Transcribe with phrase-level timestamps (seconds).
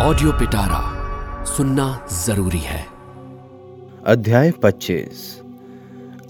[0.00, 2.86] Audio पिटारा सुनना ज़रूरी है।
[4.06, 5.42] अध्याय 25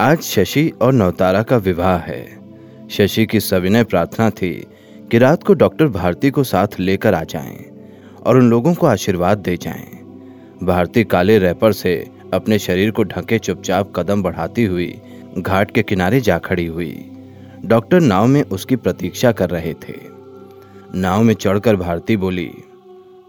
[0.01, 2.39] आज शशि और नवतारा का विवाह है।
[2.91, 4.67] शशि की सविनय प्रार्थना थी
[5.11, 7.65] कि रात को डॉक्टर भारती को साथ लेकर आ जाएँ
[8.27, 9.87] और उन लोगों को आशीर्वाद दे जाएँ।
[10.63, 15.01] भारती काले रैपर से अपने शरीर को ढके चुपचाप कदम बढ़ाती हुई
[15.39, 17.11] घाट के किनारे जा खड़ी हुई।
[17.65, 19.95] डॉक्टर नाव में उसकी प्रतीक्षा कर रहे थे।
[20.95, 22.51] नाव में चढ़कर भारती बोली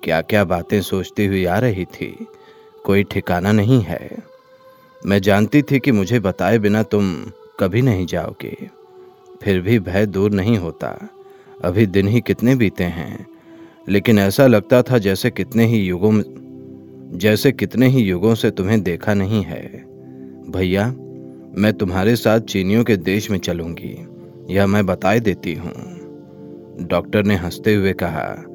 [0.10, 2.28] क्या क्या बातें सोचती हुई आ रही थी।
[2.86, 4.10] कोई ठिकाना नहीं है।
[5.06, 7.16] मैं जानती थी कि मुझे बताए बिना तुम
[7.60, 8.70] कभी नहीं जाओगे।
[9.44, 11.10] फिर भी भय दूर नहीं होता।
[11.66, 13.28] अभी दिन ही कितने बीते हैं।
[13.90, 16.24] लेकिन ऐसा लगता था जैसे कितने ही युगों
[17.18, 19.68] जैसे कितने ही युगों से तुम्हें देखा नहीं है।
[20.50, 20.88] भैया,
[21.62, 24.08] मैं तुम्हारे साथ चीनियों के देश में चलूँगी।
[24.56, 26.00] यह मैं बताए देती हूँ।
[26.82, 28.49] डॉक्टर ने हँसते हुए कहा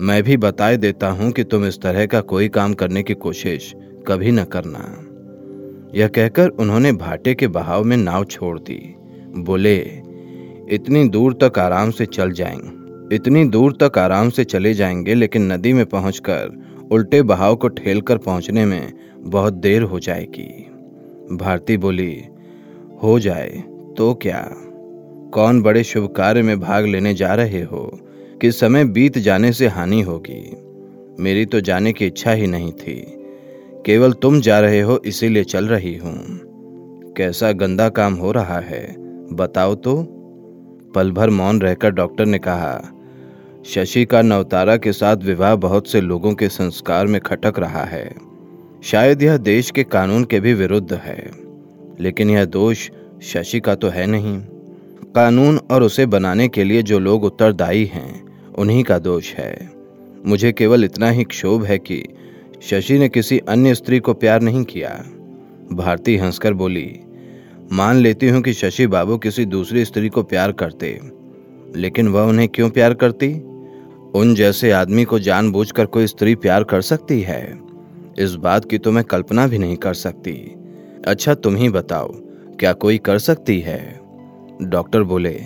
[0.00, 3.74] मैं भी बताए देता हूँ कि तुम इस तरह का कोई काम करने की कोशिश
[4.06, 5.04] कभी न करना।
[5.98, 8.94] यह कहकर उन्होंने भाटे के बहाव में नाव छोड़ दी।
[9.36, 9.76] बोले,
[10.70, 12.78] इतनी दूर तक आराम से चल जाएँगे
[13.16, 18.00] इतनी दूर तक आराम से चले जाएँगे, लेकिन नदी में पहुंचकर, उल्टे बहाव को ठेल
[18.00, 20.70] कर पहुँचने में बहुत देर हो जाएगी।
[21.36, 22.22] भारती बोली,
[23.02, 23.64] हो जाए
[23.96, 24.50] तो क्या?
[25.34, 28.00] कौन बड़े शुभ कार्य में भाग लेने जा रहे हो?
[28.42, 30.56] कि समय बीत जाने से हानि होगी।
[31.22, 33.14] मेरी तो जाने की इच्छा ही नहीं थी।
[33.86, 36.24] केवल तुम जा रहे हो, इसीलिए चल रही हूँ।
[37.16, 38.96] कैसा गंदा काम हो रहा है,
[39.32, 40.06] बताओ तो।
[40.94, 42.92] पल भर मौन रहकर डॉक्टर ने कहा,
[43.66, 48.14] शशि का नवतारा के साथ विवाह बहुत से लोगों के संस्कार में खटक रहा है।
[48.82, 51.30] शायद यह देश के कानून के भी विरुद्ध है।
[52.00, 52.90] लेकिन यह दोष
[53.22, 54.40] शशि का तो है नहीं।
[55.14, 58.27] कानून और उसे बनाने के लिए जो लोग उत्तरदायी हैं
[58.58, 59.70] उन्हीं का दोष है।
[60.26, 62.02] मुझे केवल इतना ही क्षोभ है कि
[62.62, 64.90] शशि ने किसी अन्य स्त्री को प्यार नहीं किया।
[65.72, 67.00] भारती हंसकर बोली,
[67.72, 70.98] मान लेती हूँ कि शशि बाबू किसी दूसरी स्त्री को प्यार करते,
[71.76, 73.32] लेकिन वह उन्हें क्यों प्यार करती?
[74.14, 77.58] उन जैसे आदमी को जानबूझकर कोई स्त्री प्यार कर सकती है।
[78.18, 80.32] इस बात की तो मैं कल्पना भी नहीं कर सकती।
[81.06, 82.12] अच्छा तुम ही बताओ,
[82.60, 84.00] क्या कोई कर सकती है?
[84.62, 85.40] डॉक्टर बोले,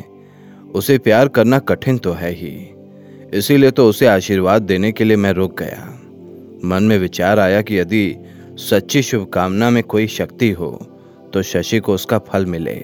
[0.74, 2.71] उसे प्यार करना कठिन तो है ही।
[3.32, 5.86] इसीलिए तो उसे आशीर्वाद देने के लिए मैं रुक गया।
[6.64, 8.16] मन में विचार आया कि यदि
[8.60, 10.70] सच्ची शुभकामना में कोई शक्ति हो
[11.34, 12.74] तो शशि को उसका फल मिले।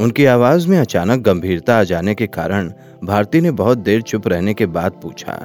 [0.00, 2.72] उनकी आवाज़ में अचानक गंभीरता आ जाने के कारण
[3.04, 5.36] भारती ने बहुत देर चुप रहने के बाद पूछा,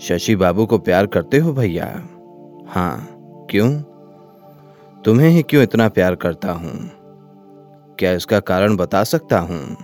[0.00, 1.86] शशि बाबू को प्यार करते हो भैया?
[2.68, 3.72] हाँ क्यों?
[5.04, 6.90] तुम्हें ही क्यों इतना प्यार करता हूँ?
[7.98, 9.76] क्या इसका कारण बता सकता हूँ?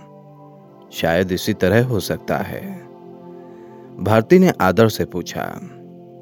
[0.93, 2.82] शायद इसी तरह हो सकता है।
[3.99, 5.41] भारती ने आदर से पूछा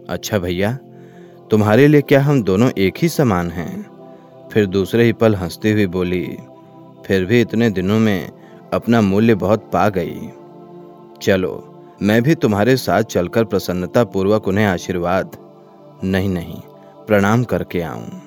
[0.09, 0.78] अच्छा भैया,
[1.52, 3.86] तुम्हारे लिए क्या हम दोनों एक ही समान हैं?
[4.54, 6.38] फिर दूसरे ही पल हंसती हुई बोली,
[7.06, 8.31] फिर भी इतने दिनों में
[8.74, 10.30] अपना मूल्य बहुत पा गई।
[11.22, 15.38] चलो, मैं भी तुम्हारे साथ चलकर प्रसन्नता पूर्वक उन्हें आशीर्वाद,
[16.04, 16.62] नहीं नहीं,
[17.08, 18.22] प्रणाम करके आऊँ।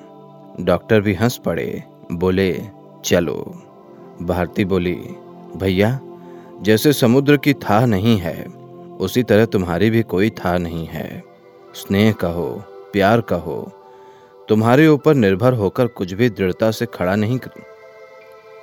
[0.61, 2.61] डॉक्टर भी हंस पड़े, बोले,
[3.05, 3.61] चलो।
[4.21, 4.99] भारती बोली,
[5.57, 5.99] भैया,
[6.61, 8.64] जैसे समुद्र की था नहीं है
[8.99, 11.23] उसी तरह तुम्हारी भी कोई था नहीं है।
[11.75, 12.63] स्नेह कहो,
[12.93, 13.71] प्यार कहो,
[14.49, 17.39] तुम्हारे ऊपर निर्भर होकर कुछ भी दृढ़ता से खड़ा नहीं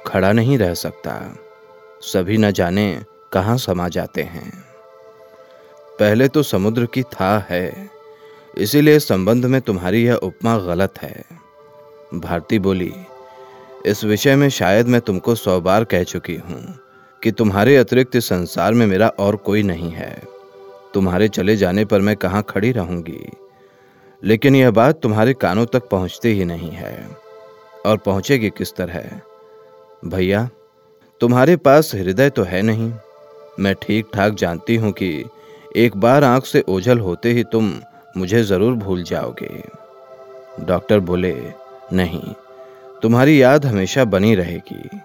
[0.07, 1.15] खड़ा नहीं रह सकता।
[2.03, 4.53] सभी न जाने कहाँ समा जाते हैं।
[5.99, 7.91] पहले तो समुद्र की था है,
[8.59, 11.25] इसीलिए संबंध में तुम्हारी यह उपमा गलत है।
[12.15, 12.93] भारती बोली,
[13.87, 16.63] इस विषय में शायद मैं तुमको सौ बार कह चुकी हूँ।
[17.23, 20.23] कि तुम्हारे अतिरिक्त संसार में मेरा और कोई नहीं है।
[20.95, 23.31] तुम्हारे चले जाने पर मैं कहाँ खड़ी रहूँगी?
[24.25, 27.09] लेकिन यह बात तुम्हारे कानों तक पहुँचती ही नहीं है।
[27.87, 29.21] और पहुंचेगी किस तरह?
[30.05, 30.49] भैया,
[31.21, 32.93] तुम्हारे पास हृदय तो है नहीं।
[33.61, 35.25] मैं ठीक ठाक जानती हूँ कि
[35.77, 37.75] एक बार आँख से ओझल होते ही तुम
[38.17, 39.65] मुझे ज़रूर भूल जाओगे।
[40.61, 41.37] डॉक्टर बोले,
[41.93, 42.35] नहीं,
[43.03, 45.01] तुम्हारी याद हमेशा बनी रहेगी।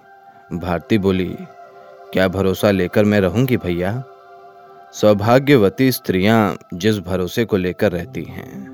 [0.58, 1.36] भारती बोली
[2.14, 4.04] क्या भरोसा लेकर मैं रहूँगी भैया?
[4.94, 8.72] सौभाग्यवती स्त्रियाँ जिस भरोसे को लेकर रहती हैं।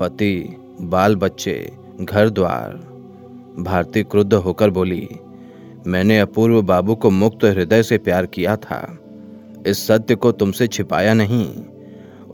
[0.00, 2.70] पति बाल बच्चे घर द्वार
[3.58, 5.08] भारती क्रुद्ध होकर बोली,
[5.86, 8.98] मैंने अपूर्व बाबू को मुक्त हृदय से प्यार किया था।
[9.66, 11.54] इस सत्य को तुमसे छिपाया नहीं।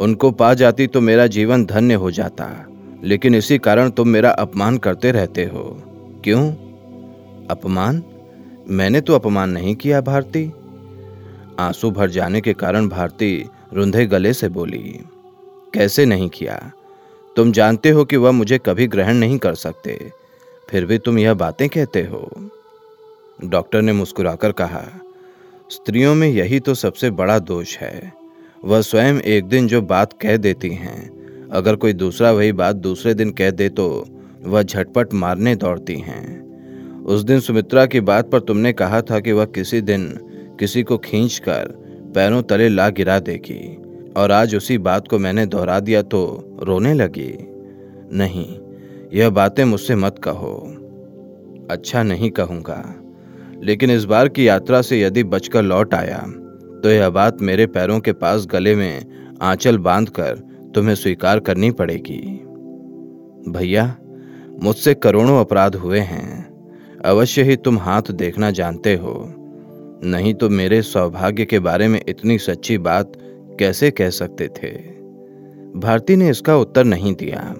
[0.00, 2.66] उनको पा जाती तो मेरा जीवन धन्य हो जाता।
[3.04, 5.82] लेकिन इसी कारण तुम मेरा अपमान करते रहते हो।
[6.24, 6.50] क्यों?
[7.50, 8.02] अपमान?
[8.66, 10.52] मैंने तो अपमान नहीं किया, भारती।
[11.58, 15.00] आँसू भर जाने के कारण भारती रुंधे गले से बोली,
[15.74, 16.72] कैसे नहीं किया?
[17.36, 19.98] तुम जानते हो कि वह मुझे कभी ग्रहण नहीं कर सकते।
[20.68, 22.30] फिर भी तुम यह बातें कहते हो?
[23.44, 24.84] डॉक्टर ने मुस्कुराकर कहा,
[25.70, 28.12] स्त्रियों में यही तो सबसे बड़ा दोष है।
[28.64, 33.14] वह स्वयं एक दिन जो बात कह देती हैं, अगर कोई दूसरा वही बात दूसरे
[33.14, 34.04] दिन कह दे तो
[34.42, 36.41] वह झटपट मारने दौड़ती हैं।
[37.04, 40.06] उस दिन सुमित्रा की बात पर तुमने कहा था कि वह किसी दिन
[40.60, 41.68] किसी को खींचकर
[42.14, 43.76] पैरों तले ला गिरा देगी,
[44.16, 46.20] और आज उसी बात को मैंने दोहरा दिया तो
[46.62, 47.32] रोने लगी।
[48.12, 48.46] नहीं,
[49.12, 50.54] यह बातें मुझसे मत कहो।
[51.70, 52.82] अच्छा नहीं कहूँगा,
[53.62, 56.18] लेकिन इस बार की यात्रा से यदि बचकर लौट आया
[56.82, 60.38] तो यह बात मेरे पैरों के पास गले में आंचल बांधकर
[60.74, 62.20] तुम्हें स्वीकार करनी पड़ेगी।
[63.48, 63.84] भैया,
[64.62, 66.41] मुझसे करोड़ों अपराध हुए हैं।
[67.04, 69.14] अवश्य ही तुम हाथ देखना जानते हो।
[70.04, 73.12] नहीं तो मेरे सौभाग्य के बारे में इतनी सच्ची बात
[73.58, 74.70] कैसे कह सकते थे?
[75.78, 77.54] भारती ने इसका उत्तर नहीं दिया।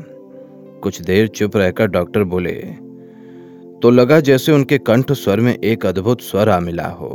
[0.83, 2.55] कुछ देर चुप रहकर डॉक्टर बोले
[3.83, 7.09] तो लगा जैसे उनके कंठ स्वर में एक अद्भुत स्वर आ मिला हो।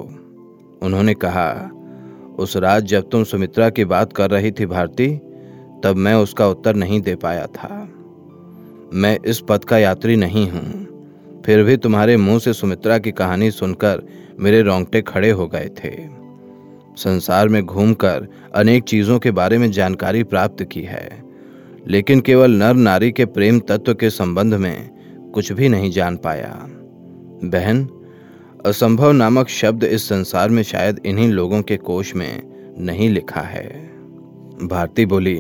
[0.81, 1.71] उन्होंने कहा,
[2.39, 5.07] उस रात जब तुम सुमित्रा की बात कर रही थी भारती,
[5.83, 7.69] तब मैं उसका उत्तर नहीं दे पाया था।
[8.93, 10.86] मैं इस पद का यात्री नहीं हूँ।
[11.47, 14.01] फिर भी तुम्हारे मुँह से सुमित्रा की कहानी सुनकर
[14.39, 15.91] मेरे रोंगटे खड़े हो गए थे।
[16.97, 21.23] संसार में घूमकर अनेक चीज़ों के बारे में जानकारी प्राप्त की है,
[21.87, 24.89] लेकिन केवल नर नारी के प्रेम तत्व के संबंध में
[25.33, 26.53] कुछ भी नहीं जान पाया।
[27.43, 27.87] बहन,
[28.65, 32.41] असंभव नामक शब्द इस संसार में शायद इन्हीं लोगों के कोश में
[32.79, 33.67] नहीं लिखा है।
[34.63, 35.39] भारती बोली,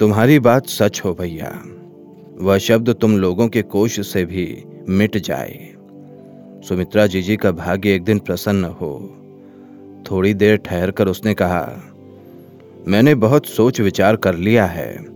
[0.00, 1.52] तुम्हारी बात सच हो भैया।
[2.40, 5.58] वह शब्द तुम लोगों के कोश से भी मिट जाए।
[6.64, 8.92] सुमित्रा जीजी का भाग्य एक दिन प्रसन्न हो।
[10.10, 11.82] थोड़ी देर ठहरकर उसने कहा,
[12.88, 15.06] मैंने बहुत सोच विचार कर लिया है,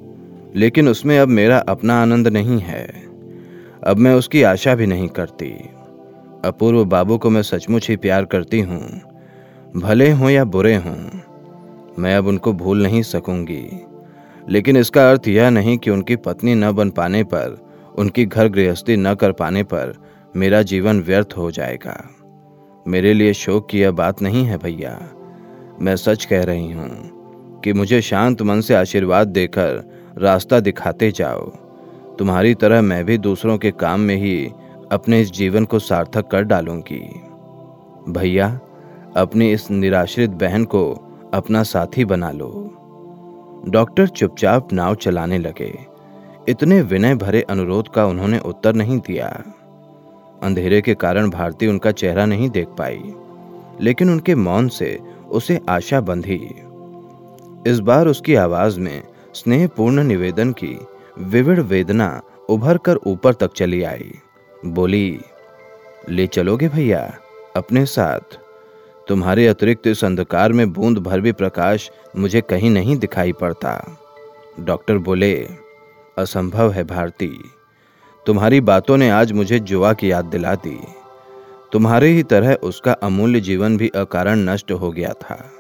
[0.57, 2.87] लेकिन उसमें अब मेरा अपना आनंद नहीं है।
[3.87, 5.51] अब मैं उसकी आशा भी नहीं करती।
[6.45, 8.81] अपूर्व बाबू को मैं सचमुच ही प्यार करती हूँ,
[9.77, 10.99] भले हों या बुरे हों,
[11.99, 13.65] मैं अब उनको भूल नहीं सकूँगी।
[14.49, 17.59] लेकिन इसका अर्थ यह नहीं कि उनकी पत्नी न बन पाने पर
[18.01, 19.93] उनकी घर गृहस्थी न कर पाने पर
[20.37, 22.11] मेरा जीवन व्यर्थ हो जाएगा।
[22.89, 25.11] मेरे लिए शोक की यह बात नहीं है भैया।
[25.81, 27.21] मैं सच कह रही हूँ
[27.65, 31.51] कि मुझे शांत मन से आशीर्वाद देकर रास्ता दिखाते जाओ।
[32.19, 34.53] तुम्हारी तरह मैं भी दूसरों के काम में ही
[34.93, 37.21] अपने इस जीवन को सार्थक कर डालूँगी।
[38.13, 38.61] भैया,
[39.17, 40.95] अपनी इस निराश्रित बहन को
[41.35, 42.77] अपना साथी बना लो।
[43.69, 45.90] डॉक्टर चुपचाप नाव चलाने लगे।
[46.49, 49.29] इतने विनय भरे अनुरोध का उन्होंने उत्तर नहीं दिया।
[50.43, 53.15] अंधेरे के कारण भारती उनका चेहरा नहीं देख पाई,
[53.81, 54.99] लेकिन उनके मौन से
[55.31, 56.41] उसे आशा बंधी।
[57.71, 59.03] इस बार उसकी आवाज़ में
[59.35, 60.79] स्नेहपूर्ण निवेदन की
[61.19, 64.13] विविध वेदना उभर कर ऊपर तक चली आई।
[64.67, 65.21] बोली,
[66.09, 67.19] ले चलोगे भैया,
[67.57, 68.39] अपने साथ।
[69.09, 73.97] तुम्हारे अतिरिक्त इस अंधकार में बूंद भर भी प्रकाश मुझे कहीं नहीं दिखाई पड़ता।
[74.61, 75.35] डॉक्टर बोले
[76.21, 77.51] असंभव है भारती।
[78.27, 80.81] तुम्हारी बातों ने आज मुझे जुआ की याद दिला दी।
[81.73, 85.53] तुम्हारे ही तरह उसका अमूल्य जीवन भी अकारण नष्ट हो गया था।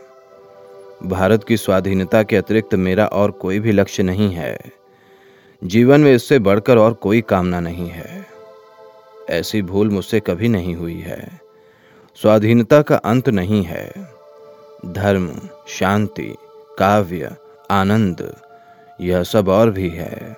[1.03, 4.59] भारत की स्वाधीनता के अतिरिक्त मेरा और कोई भी लक्ष्य नहीं है।
[5.65, 8.27] जीवन में इससे बढ़कर और कोई कामना नहीं है।
[9.31, 11.41] ऐसी भूल मुझसे कभी नहीं हुई है।
[12.17, 13.93] स्वाधीनता का अंत नहीं है।
[14.87, 16.35] धर्म, शांति,
[16.79, 17.37] काव्य,
[17.71, 18.37] आनंद,
[19.01, 20.37] यह सब और भी है।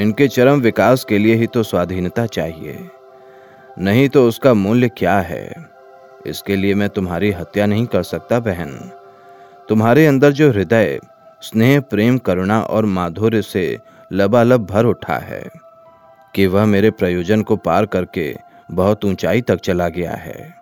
[0.00, 2.90] इनके चरम विकास के लिए ही तो स्वाधीनता चाहिए।
[3.78, 5.66] नहीं तो उसका मूल्य क्या है?
[6.26, 8.90] इसके लिए मैं तुम्हारी हत्या नहीं कर सकता, बहन।
[9.68, 11.00] तुम्हारे अंदर जो हृदय,
[11.42, 13.78] स्नेह, प्रेम, करुणा और माधुर्य से
[14.12, 15.50] लबालब भर उठा है,
[16.34, 18.36] कि वह मेरे प्रयोजन को पार करके
[18.70, 20.54] बहुत ऊंचाई तक चला गया है।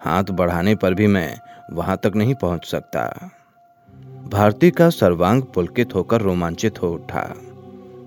[0.00, 1.40] हाथ बढ़ाने पर भी मैं
[1.72, 3.30] वहाँ तक नहीं पहुँच सकता।
[4.28, 7.34] भारती का सर्वांग पुलकित होकर रोमांचित हो उठा।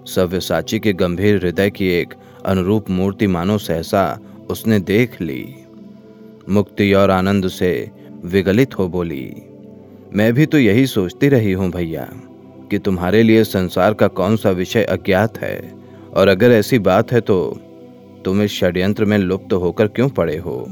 [0.08, 2.14] सव्यसाची के गंभीर हृदय की एक
[2.46, 4.06] अनुरूप मूर्ति मानो सहसा
[4.50, 5.44] उसने देख ली।
[6.50, 7.92] मुक्ति और आनंद से
[8.26, 9.36] विगलित हो बोली,
[10.14, 12.08] मैं भी तो यही सोचती रही हूँ भैया
[12.72, 15.72] कि तुम्हारे लिए संसार का कौन सा विषय अज्ञात है,
[16.14, 17.38] और अगर ऐसी बात है तो
[18.26, 20.66] तुम इस षड्यंत्र में लुप्त होकर क्यों पड़े हो?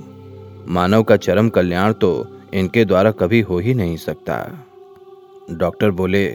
[0.67, 2.11] मानव का चरम कल्याण तो
[2.53, 4.37] इनके द्वारा कभी हो ही नहीं सकता।
[5.51, 6.27] डॉक्टर बोले,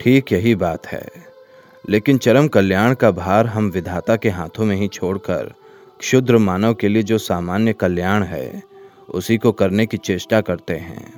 [0.00, 1.06] ठीक, यही बात है।
[1.88, 5.52] लेकिन चरम कल्याण का भार हम विधाता के हाथों में ही छोड़कर
[5.98, 8.62] क्षुद्र मानव के लिए जो सामान्य कल्याण है,
[9.08, 11.12] उसी को करने की चेष्टा करते हैं।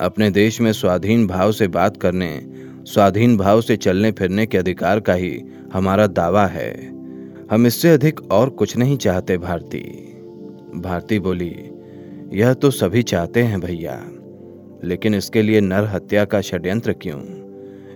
[0.00, 2.40] अपने देश में स्वाधीन भाव से बात करने,
[2.84, 6.74] स्वाधीन भाव से चलने फिरने के अधिकार का ही हमारा दावा है।
[7.50, 9.80] हम इससे अधिक और कुछ नहीं चाहते भारती।
[10.74, 11.70] भारती बोली,
[12.32, 14.02] यह तो सभी चाहते हैं भैया,
[14.84, 17.35] लेकिन इसके लिए नर हत्या का षड्यंत्र क्यों?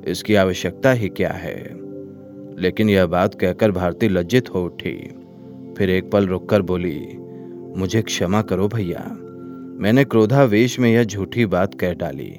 [0.08, 1.80] इसकी आवश्यकता ही क्या है?
[2.58, 5.14] लेकिन यह बात कहकर भारती लज्जित हो उठी।
[5.78, 7.06] फिर एक पल रुककर बोली,
[7.80, 9.16] मुझे क्षमा करो भैया।
[9.80, 12.36] मैंने क्रोधावेश में यह झूठी बात कह डाली।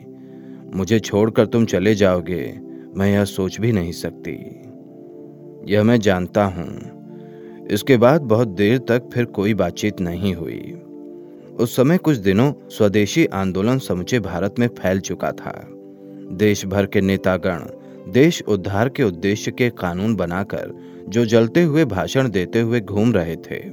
[0.73, 2.59] मुझे छोड़कर तुम चले जाओगे,
[2.95, 4.61] मैं यह सोच भी नहीं सकती।
[5.73, 7.01] यह मैं जानता हूँ।
[7.67, 10.81] इसके बाद बहुत देर तक फिर कोई बातचीत नहीं हुई।
[11.59, 15.70] उस समय कुछ दिनों स्वदेशी आंदोलन समूचे भारत में फैल चुका था।
[16.31, 17.59] देश भर के नेतागण,
[18.11, 23.35] देश उद्धार के उद्देश्य के कानून बनाकर, जो जलते हुए भाषण देते हुए घूम रहे
[23.35, 23.69] थे।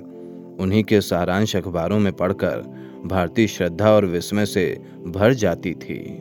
[0.61, 2.57] उन्हीं के सारांश अखबारों में पढ़कर,
[3.07, 6.19] भारतीय श्रद्धा और विस्मय से भर जाती थी।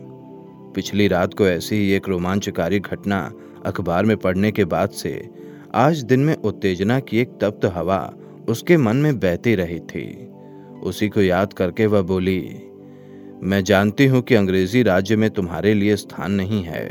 [0.75, 3.33] पिछली रात को ऐसी ही एक रोमांचकारी घटना
[3.65, 5.29] अखबार में पढ़ने के बाद से,
[5.75, 8.13] आज दिन में उत्तेजना की एक तप्त हवा
[8.49, 10.29] उसके मन में बहती रही थी।
[10.83, 12.66] उसी को याद करके वह बोली
[13.39, 16.87] मैं जानती हूँ कि अंग्रेज़ी राज्य में तुम्हारे लिए स्थान नहीं है,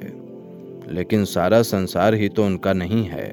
[0.89, 3.29] लेकिन सारा संसार ही तो उनका नहीं है।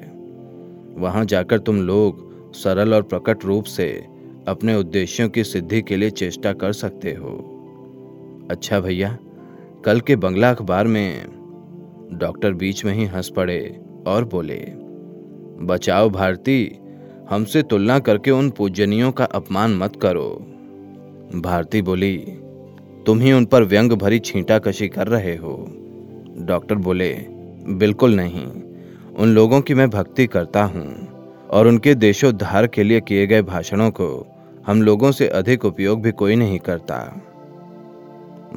[0.98, 3.88] वहाँ जाकर तुम लोग सरल और प्रकट रूप से
[4.48, 7.36] अपने उद्देश्यों की सिद्धि के लिए चेष्टा कर सकते हो।
[8.50, 9.16] अच्छा भैया,
[9.84, 11.26] कल के बंगला अखबार में
[12.12, 13.60] डॉक्टर बीच में ही हंस पड़े
[14.06, 14.58] और बोले,
[15.66, 16.78] बचाओ भारती,
[17.30, 20.30] हमसे तुलना करके उन पूजनियों का अपमान मत करो।
[21.34, 22.16] भारती बोली
[23.06, 25.56] तुम ही उन पर व्यंग भरी छींटा कशी कर रहे हो।
[26.38, 27.14] डॉक्टर बोले,
[27.68, 28.46] बिल्कुल नहीं।
[29.14, 31.08] उन लोगों की मैं भक्ति करता हूँ
[31.50, 34.08] और उनके देशोद्धार के लिए किए गए भाषणों को
[34.66, 36.98] हम लोगों से अधिक उपयोग भी कोई नहीं करता।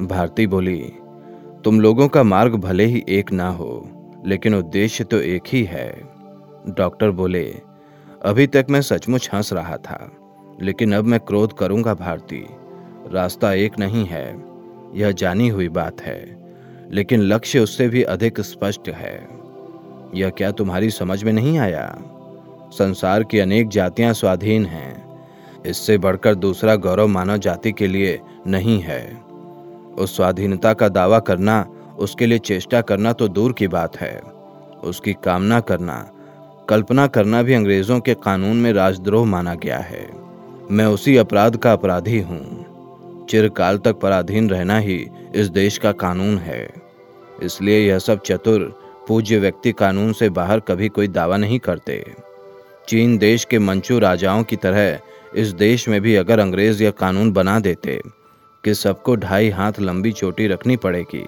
[0.00, 0.92] भारती बोली,
[1.64, 3.88] तुम लोगों का मार्ग भले ही एक ना हो,
[4.26, 5.90] लेकिन उद्देश्य तो एक ही है।
[6.68, 7.44] डॉक्टर बोले,
[8.24, 10.10] अभी तक मैं सचमुच हंस रहा था,
[10.62, 12.44] लेकिन अब मैं क्रोध करूँगा भारती।
[13.12, 14.26] रास्ता एक नहीं है,
[14.94, 16.20] यह जानी हुई बात है,
[16.90, 19.16] लेकिन लक्ष्य उससे भी अधिक स्पष्ट है।
[20.14, 21.86] यह क्या तुम्हारी समझ में नहीं आया?
[22.72, 25.08] संसार की अनेक जातियाँ स्वाधीन हैं,
[25.66, 29.02] इससे बढ़कर दूसरा गौरव मानव जाति के लिए नहीं है।
[29.98, 31.64] उस स्वाधीनता का दावा करना,
[31.98, 34.18] उसके लिए चेष्टा करना तो दूर की बात है।
[34.84, 35.96] उसकी कामना करना,
[36.68, 40.06] कल्पना करना भी अंग्रेज़ों के कानून में राजद्रोह माना गया है।
[40.70, 42.67] मैं उसी अपराध का अपराधी हूँ।
[43.28, 46.68] चिरकाल तक पराधीन रहना ही इस देश का कानून है।
[47.42, 48.62] इसलिए यह सब चतुर,
[49.08, 52.04] पूज्य व्यक्ति कानून से बाहर कभी कोई दावा नहीं करते।
[52.88, 54.98] चीन देश के मंचू राजाओं की तरह
[55.36, 58.00] इस देश में भी अगर अंग्रेज़ यह कानून बना देते
[58.64, 61.24] कि सबको ढाई हाथ लंबी चोटी रखनी पड़ेगी,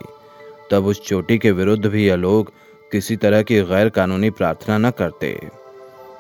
[0.71, 2.53] तब उस चोटी के विरुद्ध भी यह लोग
[2.93, 5.39] किसी तरह की गैर कानूनी प्रार्थना न करते।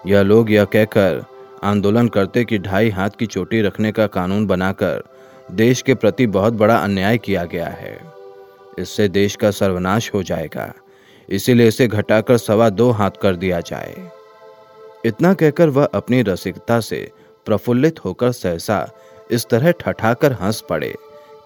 [0.06, 1.24] यह लोग यह कहकर
[1.64, 5.02] आंदोलन करते कि ढाई हाथ की चोटी रखने का कानून बनाकर
[5.50, 7.98] देश के प्रति बहुत बड़ा अन्याय किया गया है।
[8.78, 10.72] इससे देश का सर्वनाश हो जाएगा।
[11.28, 14.10] इसीलिए इसे घटाकर सवा दो हाथ कर दिया जाए।
[15.04, 17.10] इतना कहकर वह अपनी रसिकता से
[17.46, 18.90] प्रफुल्लित होकर सहसा
[19.30, 20.94] इस तरह ठठाकर हंस पड़े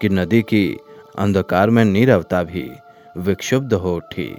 [0.01, 0.77] कि नदी की
[1.17, 2.71] अंधकार में नीरवता भी
[3.17, 4.35] विक्षुब्ध हो उठी।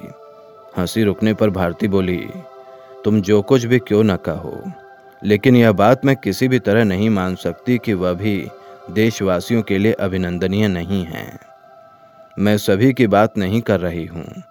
[0.77, 2.29] हँसी रुकने पर भारती बोली,
[3.05, 4.63] तुम जो कुछ भी क्यों न कहो,
[5.25, 8.49] लेकिन यह बात मैं किसी भी तरह नहीं मान सकती कि वह भी
[8.90, 11.38] देशवासियों के लिए अभिनंदनीय नहीं है।
[12.38, 14.43] मैं सभी की बात नहीं कर रही हूँ,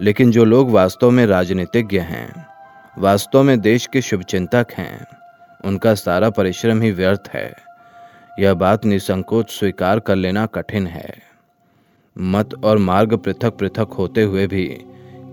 [0.00, 2.46] लेकिन जो लोग वास्तव में राजनीतिज्ञ हैं,
[2.98, 5.06] वास्तव में देश के शुभचिंतक हैं,
[5.64, 7.52] उनका सारा परिश्रम ही व्यर्थ है।
[8.40, 11.14] यह बात निसंकोच स्वीकार कर लेना कठिन है।
[12.16, 14.66] मत और मार्ग पृथक पृथक होते हुए भी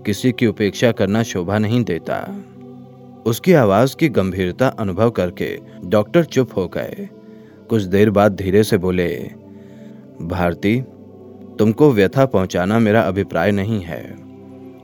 [0.06, 2.16] किसी की उपेक्षा करना शोभा नहीं देता।
[3.26, 7.08] उसकी आवाज़ की गंभीरता अनुभव करके डॉक्टर चुप हो गए।
[7.68, 9.08] कुछ देर बाद धीरे से बोले,
[10.22, 10.80] भारती,
[11.58, 14.02] तुमको व्यथा पहुंचाना मेरा अभिप्राय नहीं है।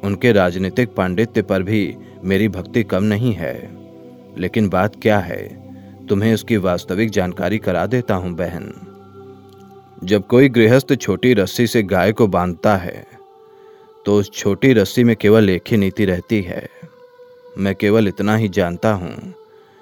[0.04, 3.54] उनके राजनीतिक पांडित्य पर भी मेरी भक्ति कम नहीं है।
[4.38, 5.42] लेकिन बात क्या है?
[6.06, 8.72] तुम्हें उसकी वास्तविक जानकारी करा देता हूँ, बहन।
[10.04, 13.04] जब कोई गृहस्थ छोटी रस्सी से गाय को बांधता है
[14.06, 16.68] तो उस छोटी रस्सी में केवल एक ही नीति रहती है।
[17.58, 19.12] मैं केवल इतना ही जानता हूँ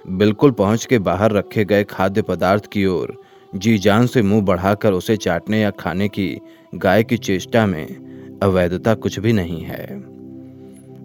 [0.07, 3.23] बिल्कुल पहुँच के बाहर रखे गए खाद्य पदार्थ की ओर,
[3.55, 6.41] जी जान से मुँह बढ़ाकर उसे चाटने या खाने की,
[6.75, 7.87] गाय की चेष्टा में,
[8.43, 10.05] अवैधता कुछ भी नहीं है।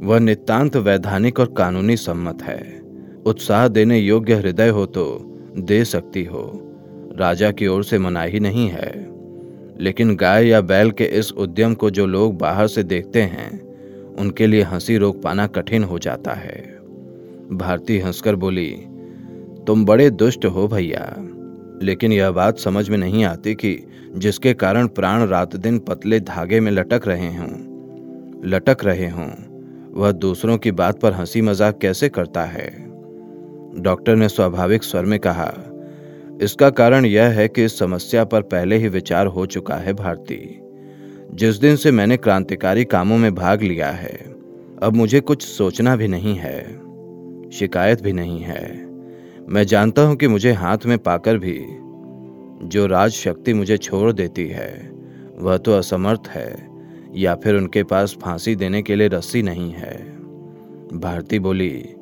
[0.01, 2.81] वह नितांत वैधानिक और कानूनी सम्मत है।
[3.25, 6.69] उत्साह देने योग्य हृदय हो तो दे सकती हो।
[7.17, 9.13] राजा की ओर से मनाही नहीं है।
[9.79, 13.61] लेकिन गाय या बैल के इस उद्यम को जो लोग बाहर से देखते हैं,
[14.15, 16.72] उनके लिए हँसी रोक पाना कठिन हो जाता है।
[17.53, 18.69] भारती हंसकर बोली,
[19.67, 21.15] तुम बड़े दुष्ट हो भैया।
[21.81, 23.77] लेकिन यह बात समझ में नहीं आती कि
[24.15, 27.49] जिसके कारण प्राण रात दिन पतले धागे में लटक रहे हों,
[28.45, 29.29] लटक रहे हों,
[29.93, 32.69] वह दूसरों की बात पर हँसी मज़ाक कैसे करता है?
[33.77, 35.53] डॉक्टर ने स्वाभाविक स्वर में कहा,
[36.41, 40.59] इसका कारण यह है कि इस समस्या पर पहले ही विचार हो चुका है भारती।
[41.33, 44.15] जिस दिन से मैंने क्रांतिकारी कामों में भाग लिया है,
[44.83, 46.82] अब मुझे कुछ सोचना भी नहीं है।
[47.53, 48.85] शिकायत भी नहीं है।
[49.49, 51.59] मैं जानता हूँ कि मुझे हाथ में पाकर भी
[52.67, 54.91] जो राज शक्ति मुझे छोड़ देती है,
[55.37, 56.67] वह तो असमर्थ है,
[57.15, 59.97] या फिर उनके पास फांसी देने के लिए रस्सी नहीं है।
[60.93, 61.95] भारती बोली,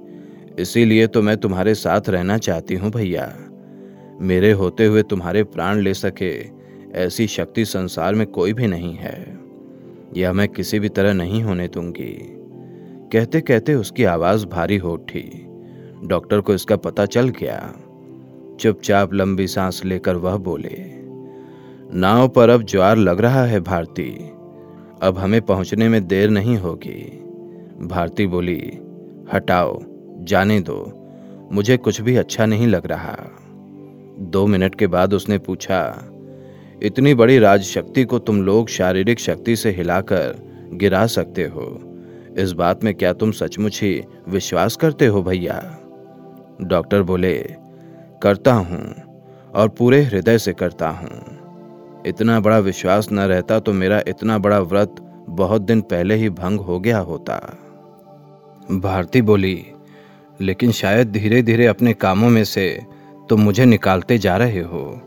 [0.60, 3.34] इसीलिए तो मैं तुम्हारे साथ रहना चाहती हूँ भैया।
[4.22, 6.34] मेरे होते हुए तुम्हारे प्राण ले सके
[6.94, 9.40] ऐसी शक्ति संसार में कोई भी नहीं है।
[10.18, 12.41] यह मैं किसी भी तरह नहीं होने दूँगी।
[13.12, 15.48] कहते कहते उसकी आवाज़ भारी हो उठी।
[16.04, 17.74] डॉक्टर को इसका पता चल गया।
[18.60, 20.78] चुपचाप लंबी सांस लेकर वह बोले,
[22.00, 24.10] नाव पर अब ज्वार लग रहा है भारती।
[25.02, 27.04] अब हमें पहुँचने में देर नहीं होगी।
[27.88, 28.72] भारती बोली,
[29.34, 29.80] हटाओ,
[30.20, 30.82] जाने दो।
[31.52, 33.18] मुझे कुछ भी अच्छा नहीं लग रहा।
[34.20, 36.10] दो मिनट के बाद उसने पूछा,
[36.84, 40.36] इतनी बड़ी राजशक्ति को तुम लोग शारीरिक शक्ति से हिलाकर
[40.74, 41.91] गिरा सकते हो?
[42.38, 45.60] इस बात में क्या तुम सचमुच ही विश्वास करते हो भैया?
[46.62, 47.34] डॉक्टर बोले,
[48.24, 48.84] करता हूँ
[49.56, 54.60] और पूरे हृदय से करता हूँ। इतना बड़ा विश्वास न रहता तो मेरा इतना बड़ा
[54.60, 54.96] व्रत
[55.30, 57.36] बहुत दिन पहले ही भंग हो गया होता।
[58.72, 59.66] भारती बोली,
[60.42, 62.68] लेकिन शायद धीरे धीरे अपने कामों में से
[63.30, 65.02] तुम मुझे निकालते जा रहे हो।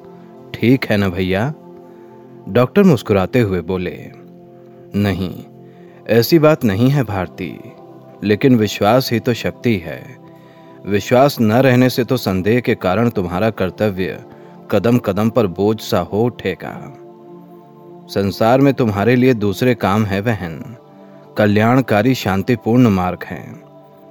[0.54, 1.52] ठीक है ना भैया?
[2.48, 3.96] डॉक्टर मुस्कुराते हुए बोले,
[4.96, 5.32] नहीं
[6.08, 7.58] ऐसी बात नहीं है भारती,
[8.24, 10.16] लेकिन विश्वास ही तो शक्ति है।
[10.86, 14.24] विश्वास न रहने से तो संदेह के कारण तुम्हारा कर्तव्य
[14.70, 16.74] कदम कदम पर बोझ सा हो उठेगा।
[18.10, 20.76] संसार में तुम्हारे लिए दूसरे काम है बहन।
[21.38, 23.62] कल्याणकारी, शांतिपूर्ण मार्ग हैं,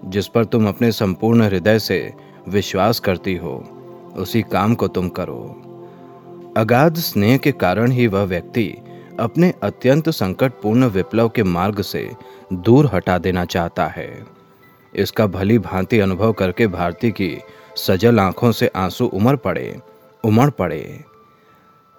[0.06, 2.13] जिस पर तुम अपने संपूर्ण हृदय से
[2.49, 3.63] विश्वास करती हो,
[4.15, 5.41] उसी काम को तुम करो।
[6.58, 8.77] अगाध स्नेह के कारण ही वह व्यक्ति
[9.19, 12.10] अपने अत्यंत संकटपूर्ण विप्लव के मार्ग से
[12.54, 14.26] दूर हटा देना चाहता है।
[14.93, 17.38] इसका भली भांति अनुभव करके भारती की
[17.78, 19.80] सजल आँखों से आँसू उमड़ पड़े
[20.23, 21.04] उमड़ पड़े।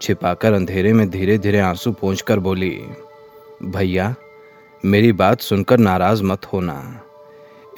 [0.00, 2.78] छिपाकर अंधेरे में धीरे धीरे आँसू पहुंचकर बोली,
[3.62, 4.14] भैया,
[4.84, 7.00] मेरी बात सुनकर नाराज़ मत होना।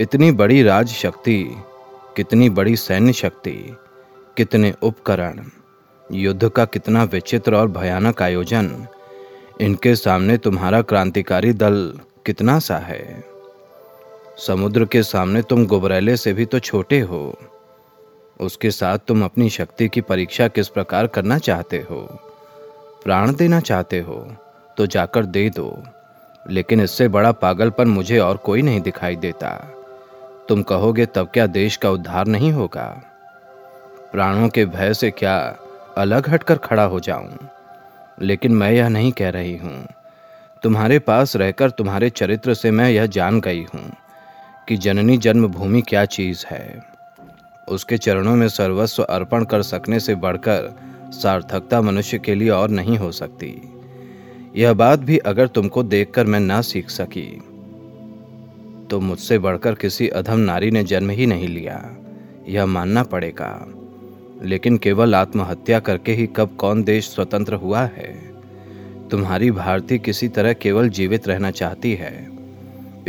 [0.01, 1.43] इतनी बड़ी राज शक्ति
[2.17, 3.77] कितनी बड़ी सैन्य शक्ति,
[4.37, 5.45] कितने उपकरण,
[6.13, 8.87] युद्ध का कितना विचित्र और भयानक आयोजन
[9.61, 13.25] इनके सामने तुम्हारा क्रांतिकारी दल कितना सा है?
[14.47, 17.39] समुद्र के सामने तुम गुबरैले से भी तो छोटे हो।
[18.41, 22.21] उसके साथ तुम अपनी शक्ति की परीक्षा किस प्रकार करना चाहते हो?
[23.05, 24.37] प्राण देना चाहते हो
[24.77, 25.83] तो जाकर दे दो।
[26.51, 29.51] लेकिन इससे बड़ा पागलपन मुझे और कोई नहीं दिखाई देता।
[30.49, 33.03] तुम कहोगे तब क्या देश का उद्धार नहीं होगा?
[34.13, 35.57] प्राणों के भय से क्या
[35.97, 37.39] अलग हटकर खड़ा हो जाऊँ?
[38.19, 39.87] लेकिन मैं यह नहीं कह रही हूँ।
[40.63, 43.93] तुम्हारे पास रहकर तुम्हारे चरित्र से मैं यह जान गई हूँ
[44.69, 46.83] कि जननी जन्मभूमि क्या चीज़ है।
[47.69, 50.75] उसके चरणों में सर्वस्व अर्पण कर सकने से बढ़कर
[51.13, 53.55] सार्थकता मनुष्य के लिए और नहीं हो सकती।
[54.57, 57.29] यह बात भी अगर तुमको देखकर मैं ना सीख सकी
[58.91, 61.97] तो मुझसे बढ़कर किसी अधम नारी ने जन्म ही नहीं लिया।
[62.49, 63.76] यह मानना पड़ेगा।
[64.43, 68.37] लेकिन केवल आत्महत्या करके ही कब कौन देश स्वतंत्र हुआ है?
[69.11, 72.31] तुम्हारी भारती किसी तरह केवल जीवित रहना चाहती है।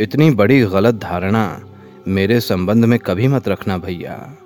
[0.00, 1.60] इतनी बड़ी गलत धारणा
[2.08, 4.38] मेरे संबंध में कभी मत रखना भैया।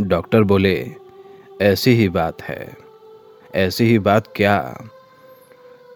[0.00, 0.90] डॉक्टर बोले,
[1.62, 2.76] ऐसी ही बात है।
[3.54, 4.84] ऐसी ही बात क्या?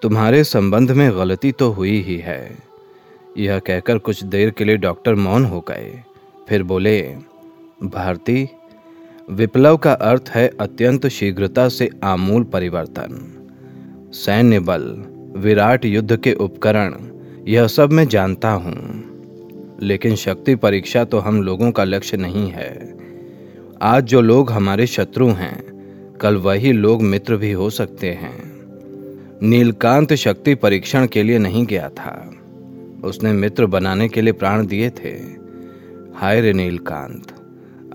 [0.03, 2.59] तुम्हारे संबंध में गलती तो हुई ही है।
[3.39, 6.03] यह कहकर कुछ देर के लिए डॉक्टर मौन हो गए।
[6.49, 7.17] फिर बोले,
[7.85, 8.49] भारती
[9.31, 13.35] विप्लव का अर्थ है अत्यंत शीघ्रता से आमूल परिवर्तन।
[14.13, 15.05] सैन्य बल,
[15.37, 16.95] विराट युद्ध के उपकरण,
[17.49, 19.05] यह सब मैं जानता हूँ।
[19.83, 22.95] लेकिन शक्ति परीक्षा तो हम लोगों का लक्ष्य नहीं है।
[23.83, 25.65] आज जो लोग हमारे शत्रु हैं,
[26.21, 28.61] कल वही लोग मित्र भी हो सकते हैं।
[29.43, 32.35] नीलकांत शक्ति परीक्षण के लिए नहीं गया था।
[33.05, 35.13] उसने मित्र बनाने के लिए प्राण दिए थे।
[36.15, 37.38] हाय रे नीलकांत।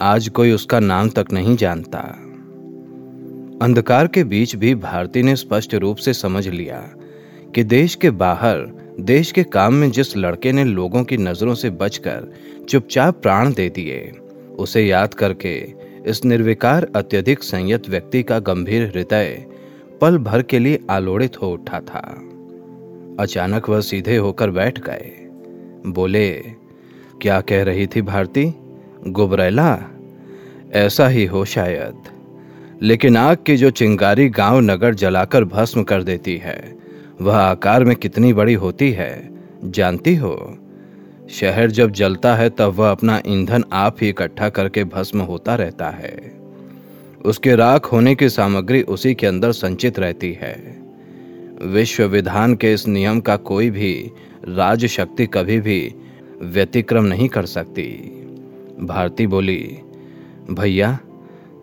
[0.04, 2.00] आज कोई उसका नाम तक नहीं जानता।
[3.66, 6.80] अंधकार के बीच भी भारती ने स्पष्ट रूप से समझ लिया
[7.56, 8.58] कि देश के बाहर,
[9.00, 12.34] देश के काम में जिस लड़के ने लोगों की नज़रों से बचकर
[12.70, 14.12] चुपचाप प्राण दे दिए,
[14.60, 15.74] उसे याद करके
[16.06, 19.46] इस निर्विकार अत्यधिक संयत व्यक्ति का गंभीर हृदय
[20.02, 22.22] पल भर के लिए आलोड़ित हो उठा था।
[23.20, 25.12] अचानक वह सीधे होकर बैठ गए।
[25.88, 26.34] बोले,
[27.22, 28.54] क्या कह रही थी भारती?
[29.08, 29.90] गुबरेला
[30.74, 32.04] ऐसा ही हो शायद।
[32.82, 36.76] लेकिन आग की जो चिंगारी गाँव नगर जलाकर भस्म कर देती है,
[37.22, 39.30] वह आकार में कितनी बड़ी होती है,
[39.64, 40.58] जानती हो?
[41.30, 45.90] शहर जब जलता है तब वह अपना ईंधन आप ही इकट्ठा करके भस्म होता रहता
[45.90, 46.40] है।
[47.26, 50.82] उसके राख होने की सामग्री उसी के अंदर संचित रहती है।
[51.62, 54.12] विश्व विधान के इस नियम का कोई भी
[54.48, 55.96] राज शक्ति कभी भी
[56.42, 57.88] व्यतिक्रम नहीं कर सकती।
[58.80, 59.78] भारती बोली
[60.52, 61.00] भैया,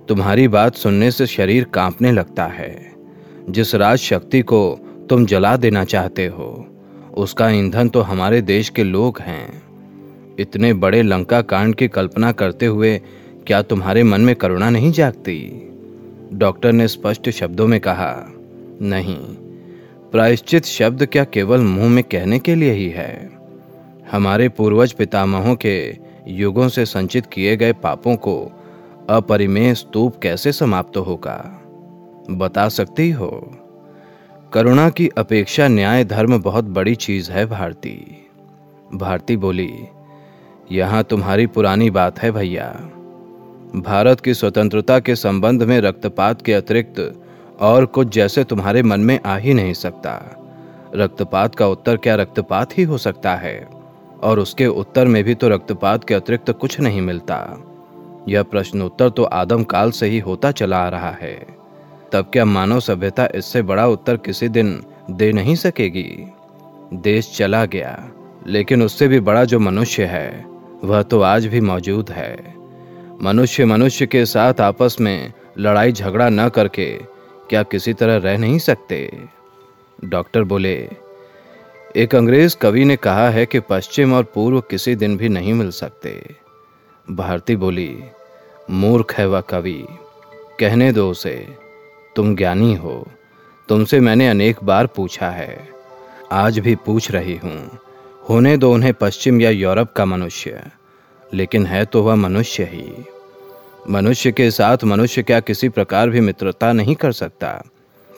[0.09, 2.93] तुम्हारी बात सुनने से शरीर कांपने लगता है।
[3.51, 6.67] जिस राज शक्ति को तुम जला देना चाहते हो,
[7.15, 9.63] उसका ईंधन तो हमारे देश के लोग हैं।
[10.39, 13.01] इतने बड़े लंका कांड की कल्पना करते हुए
[13.47, 15.69] क्या तुम्हारे मन में करुणा नहीं जागती?
[16.33, 18.33] डॉक्टर ने स्पष्ट शब्दों में कहा,
[18.83, 19.19] नहीं,
[20.13, 23.31] प्रायश्चित शब्द क्या केवल मुँह में कहने के लिए ही है?
[24.13, 25.97] हमारे पूर्वज पितामहों के
[26.29, 28.53] युगों से संचित किए गए पापों को
[29.09, 31.63] अपरिमेय स्तूप कैसे समाप्त होगा?
[32.31, 33.57] बता सकती हो?
[34.53, 38.29] करुणा की अपेक्षा न्याय धर्म बहुत बड़ी चीज़ है भारती।
[38.95, 39.75] भारती बोली,
[40.73, 42.69] यहाँ तुम्हारी पुरानी बात है भैया।
[43.77, 47.25] भारत की स्वतंत्रता के संबंध में रक्तपात के अतिरिक्त
[47.61, 50.37] और कुछ जैसे तुम्हारे मन में आ ही नहीं सकता।
[50.95, 53.69] रक्तपात का उत्तर क्या रक्तपात ही हो सकता है?
[54.23, 57.67] और उसके उत्तर में भी तो रक्तपात के अतिरिक्त कुछ नहीं मिलता।
[58.29, 61.35] यह प्रश्न उत्तर तो आदम काल से ही होता चला आ रहा है।
[62.13, 64.81] तब क्या मानव सभ्यता इससे बड़ा उत्तर किसी दिन
[65.11, 66.11] दे नहीं सकेगी?
[66.95, 68.11] देश चला गया,
[68.47, 70.45] लेकिन उससे भी बड़ा जो मनुष्य है,
[70.85, 72.37] वह तो आज भी मौजूद है।
[73.23, 76.93] मनुष्य मनुष्य के साथ आपस में लड़ाई झगड़ा न करके
[77.51, 79.11] क्या किसी तरह रह नहीं सकते?
[80.05, 80.77] डॉक्टर बोले,
[81.97, 85.71] एक अंग्रेज़ कवि ने कहा है कि पश्चिम और पूर्व किसी दिन भी नहीं मिल
[85.73, 86.13] सकते।
[87.11, 88.01] भारती बोली,
[88.71, 89.87] मूर्ख है वह कवि।
[90.61, 91.49] कहने दो उसे,
[92.17, 93.09] तुम ज्ञानी हो।
[93.69, 95.69] तुमसे मैंने अनेक बार पूछा है।
[96.33, 97.79] आज भी पूछ रही हूँ।
[98.29, 100.67] होने दो उन्हें पश्चिम या यूरोप का मनुष्य।
[101.35, 102.93] लेकिन है तो वह मनुष्य ही।
[103.91, 107.63] मनुष्य के साथ मनुष्य क्या किसी प्रकार भी मित्रता नहीं कर सकता?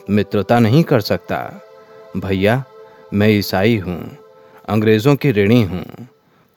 [0.09, 1.61] मित्रता नहीं कर सकता।
[2.17, 2.63] भैया,
[3.13, 4.17] मैं ईसाई हूँ।
[4.69, 6.07] अंग्रेज़ों की ऋणी हूँ।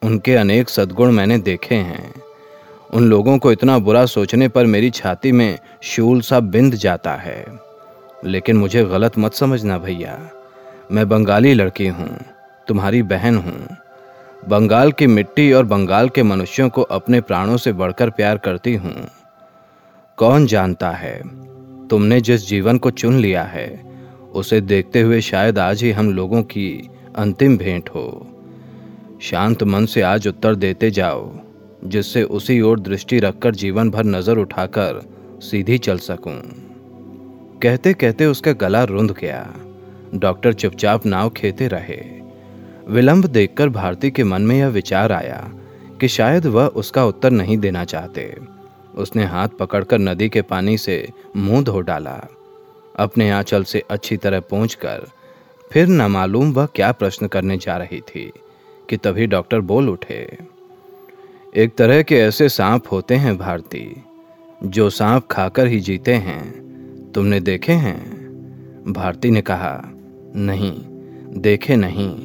[0.02, 2.25] उनके अनेक सद्गुण मैंने देखे हैं।
[2.96, 7.46] उन लोगों को इतना बुरा सोचने पर मेरी छाती में शूल सा बिंद जाता है।
[8.24, 10.30] लेकिन मुझे गलत मत समझना भैया।
[10.92, 12.18] मैं बंगाली लड़की हूँ,
[12.68, 13.76] तुम्हारी बहन हूँ।
[14.48, 19.08] बंगाल की मिट्टी और बंगाल के मनुष्यों को अपने प्राणों से बढ़कर प्यार करती हूँ।
[20.16, 21.22] कौन जानता है?
[21.88, 23.84] तुमने जिस जीवन को चुन लिया है,
[24.34, 28.26] उसे देखते हुए शायद आज ही हम लोगों की अंतिम भेंट हो।
[29.22, 31.45] शांत मन से आज उत्तर देते जाओ।
[31.84, 35.00] जिससे उसी ओर दृष्टि रखकर जीवन भर नज़र उठाकर
[35.42, 36.40] सीधी चल सकूँ।
[37.62, 39.54] कहते कहते उसका गला रुंध गया।
[40.14, 42.00] डॉक्टर चुपचाप नाव खेते रहे।
[42.88, 45.50] विलंब देखकर भारती के मन में यह विचार आया
[46.00, 48.34] कि शायद वह उसका उत्तर नहीं देना चाहते।
[48.94, 52.20] उसने हाथ पकड़कर नदी के पानी से मुँह धो डाला।
[52.98, 55.06] अपने आंचल से अच्छी तरह पहुंचकर
[55.70, 58.30] फिर न मालूम वह क्या प्रश्न करने जा रही थी
[58.88, 60.38] कि तभी डॉक्टर बोल उठे।
[61.56, 64.02] एक तरह के ऐसे सांप होते हैं भारती,
[64.64, 66.42] जो सांप खाकर ही जीते हैं।
[67.12, 67.98] तुमने देखे हैं?
[68.92, 69.92] भारती ने कहा,
[70.36, 70.72] नहीं,
[71.40, 72.16] देखे नहीं,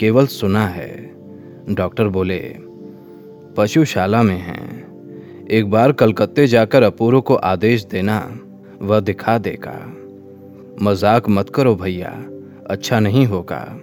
[0.00, 1.14] केवल सुना है।
[1.70, 2.56] डॉक्टर बोले,
[3.56, 4.86] पशुशाला में हैं।
[5.46, 8.38] एक बार कलकत्ते जाकर अपूर्व को आदेश देना,
[8.82, 9.96] वह दिखा देगा।
[10.82, 12.24] मज़ाक मत करो भैया
[12.70, 13.80] अच्छा नहीं होगा।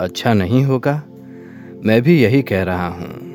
[0.00, 1.02] अच्छा नहीं होगा?
[1.84, 3.28] मैं भी यही कह रहा हूँ।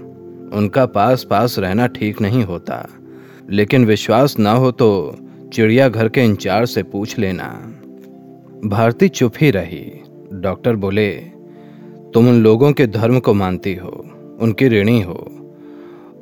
[0.53, 2.89] उनका पास पास रहना ठीक नहीं होता।
[3.49, 5.15] लेकिन विश्वास ना हो तो
[5.53, 7.73] चिड़ियाघर के इंचार्ज से पूछ लेना।
[8.65, 11.11] भारती चुप ही रही। डॉक्टर बोले,
[12.13, 15.29] तुम उन लोगों के धर्म को मानती हो, उनकी ऋणी हो।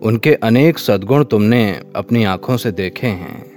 [0.03, 3.51] उनके अनेक सद्गुण तुमने अपनी आँखों से देखे हैं।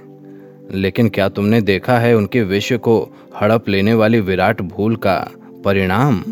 [0.73, 3.09] लेकिन क्या तुमने देखा है उनके विश्व को
[3.41, 5.31] हड़प लेने वाली विराट भूल का
[5.65, 6.23] परिणाम?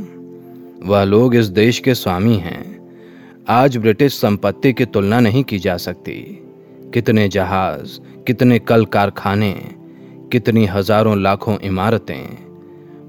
[0.85, 2.82] वह लोग इस देश के स्वामी हैं।
[3.49, 6.13] आज ब्रिटिश संपत्ति की तुलना नहीं की जा सकती।
[6.93, 9.53] कितने जहाज़, कितने कल कारखाने,
[10.31, 12.37] कितनी हज़ारों लाखों इमारतें,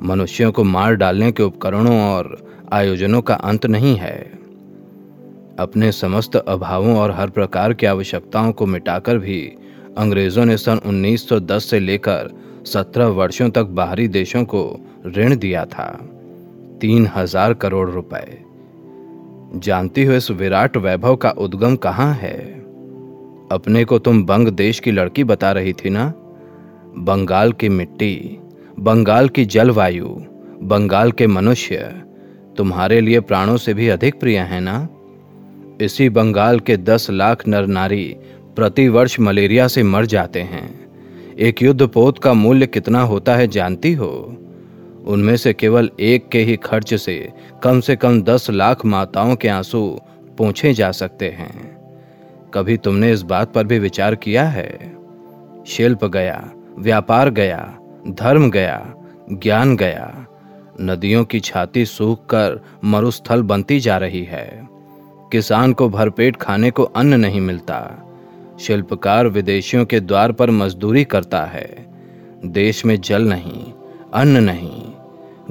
[0.03, 4.17] मनुष्यों को मार डालने के उपकरणों और आयोजनों का अंत नहीं है।
[5.59, 9.53] अपने समस्त अभावों और हर प्रकार की आवश्यकताओं को मिटाकर भी
[9.99, 12.31] अंग्रेज़ों ने सन 1910 से लेकर
[12.67, 15.91] 17 वर्षों तक बाहरी देशों को ऋण दिया था।
[16.81, 18.44] तीन हज़ार करोड़ रुपए।
[19.55, 22.39] जानती हो इस विराट वैभव का उद्गम कहाँ है?
[23.53, 26.13] अपने को तुम बंग देश की लड़की बता रही थी ना?
[26.99, 28.39] बंगाल की मिट्टी,
[28.81, 30.09] बंगाल की जलवायु,
[30.63, 32.03] बंगाल के मनुष्य,
[32.57, 34.89] तुम्हारे लिए प्राणों से भी अधिक प्रिय है ना?
[35.81, 38.17] इसी बंगाल के दस लाख नर नारी
[38.57, 40.85] प्रतिवर्ष मलेरिया से मर जाते हैं।
[41.39, 44.37] एक युद्ध पोत का मूल्य कितना होता है जानती हो?
[45.05, 49.49] उनमें से केवल एक के ही खर्च से कम से कम दस लाख माताओं के
[49.49, 50.01] आँसू
[50.39, 51.75] पूछे जा सकते हैं।
[52.55, 54.97] कभी तुमने इस बात पर भी विचार किया है?
[55.67, 58.95] शिल्प गया, व्यापार गया, धर्म गया,
[59.33, 60.27] ज्ञान गया,
[60.81, 64.69] नदियों की छाती सूख कर मरुस्थल बनती जा रही है।
[65.33, 68.09] किसान को भरपेट खाने को अन्न नहीं मिलता।
[68.61, 71.87] शिल्पकार विदेशियों के द्वार पर मजदूरी करता है।
[72.45, 73.73] देश में जल नहीं,
[74.15, 74.84] अन्न नहीं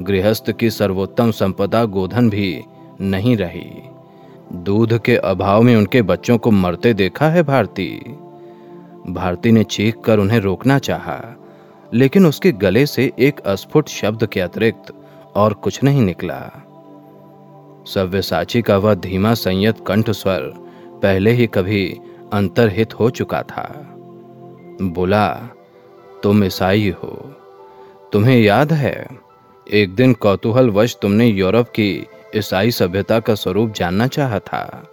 [0.00, 2.64] गृहस्थ की सर्वोत्तम संपदा गोधन भी
[3.00, 3.70] नहीं रही।
[4.52, 8.16] दूध के अभाव में उनके बच्चों को मरते देखा है भारती।
[9.08, 11.36] भारती ने चीख कर उन्हें रोकना चाहा,
[11.94, 14.94] लेकिन उसके गले से एक अस्फुट शब्द के अतिरिक्त
[15.34, 16.50] और कुछ नहीं निकला।
[17.86, 20.40] सव्यसाची का वह धीमा संयत कंठ स्वर
[21.02, 22.00] पहले ही कभी
[22.32, 23.90] अंतरहित हो चुका था।
[24.82, 25.28] बोला
[26.22, 27.30] तुम ईसाई हो
[28.12, 29.23] तुम्हें याद है
[29.72, 34.88] एक दिन कौतूहल वश तुमने यूरोप की ईसाई सभ्यता का स्वरूप जानना चाहा था।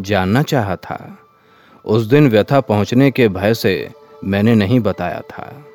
[0.00, 1.18] जानना चाहा था।
[1.84, 3.90] उस दिन व्यथा पहुँचने के भय से
[4.24, 5.66] मैंने नहीं बताया था।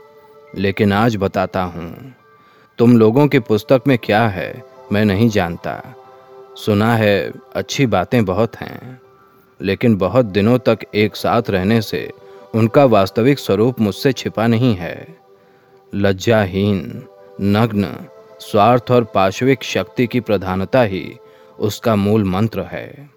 [0.57, 2.15] लेकिन आज बताता हूँ।
[2.77, 5.95] तुम लोगों की पुस्तक में क्या है, मैं नहीं जानता।
[6.55, 9.01] सुना है, अच्छी बातें बहुत हैं।
[9.61, 12.11] लेकिन बहुत दिनों तक एक साथ रहने से
[12.55, 15.17] उनका वास्तविक स्वरूप मुझसे छिपा नहीं है।
[15.95, 17.03] लज्जाहीन,
[17.41, 17.95] नग्न
[18.39, 21.15] स्वार्थ और पाशविक शक्ति की प्रधानता ही
[21.59, 23.09] उसका मूल मंत्र है।